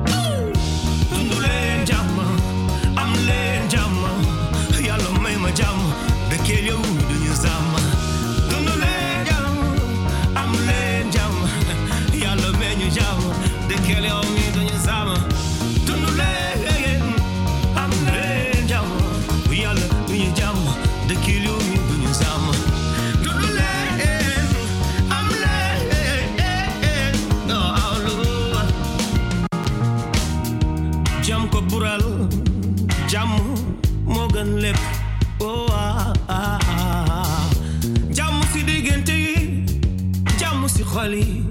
Jàmm 40.99 41.13
si 41.13 41.13
xol 41.13 41.13
yi 41.15 41.43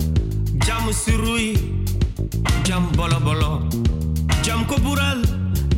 jàmm 0.66 0.93
si 0.93 1.12
ruy 1.16 1.55
jàmm 2.65 2.85
bolo 2.97 3.19
bolo 3.25 3.61
jàmm 4.45 4.65
ko 4.69 4.77
bural 4.85 5.23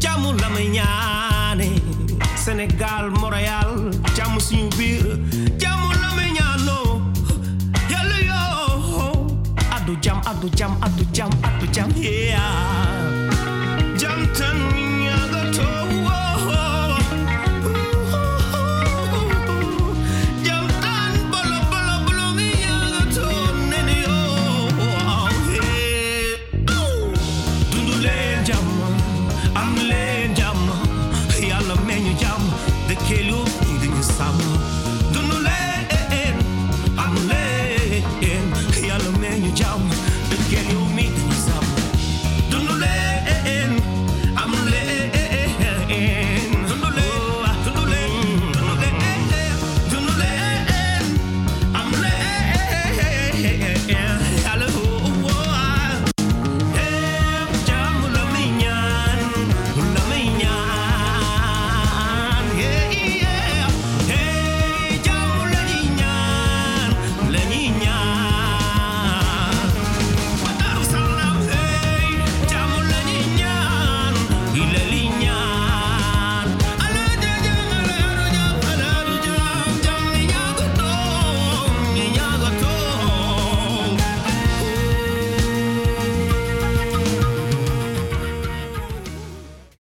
jàmm 0.01 0.37
la 0.41 0.49
Sénégal 2.37 3.11
Montréal 3.21 3.71
jàmm 4.17 4.39
suñu 4.41 4.69
biir 4.79 5.05
jàmm 5.61 5.91
la 6.03 6.09
may 6.17 6.31
addu 9.77 9.95
jàmm 10.03 10.21
addu 10.27 10.49
jàmm 10.59 10.73
addu 10.83 11.05
jàmm 11.15 11.31
addu 11.43 11.67
jàmm 11.75 11.91
yeah 12.03 12.60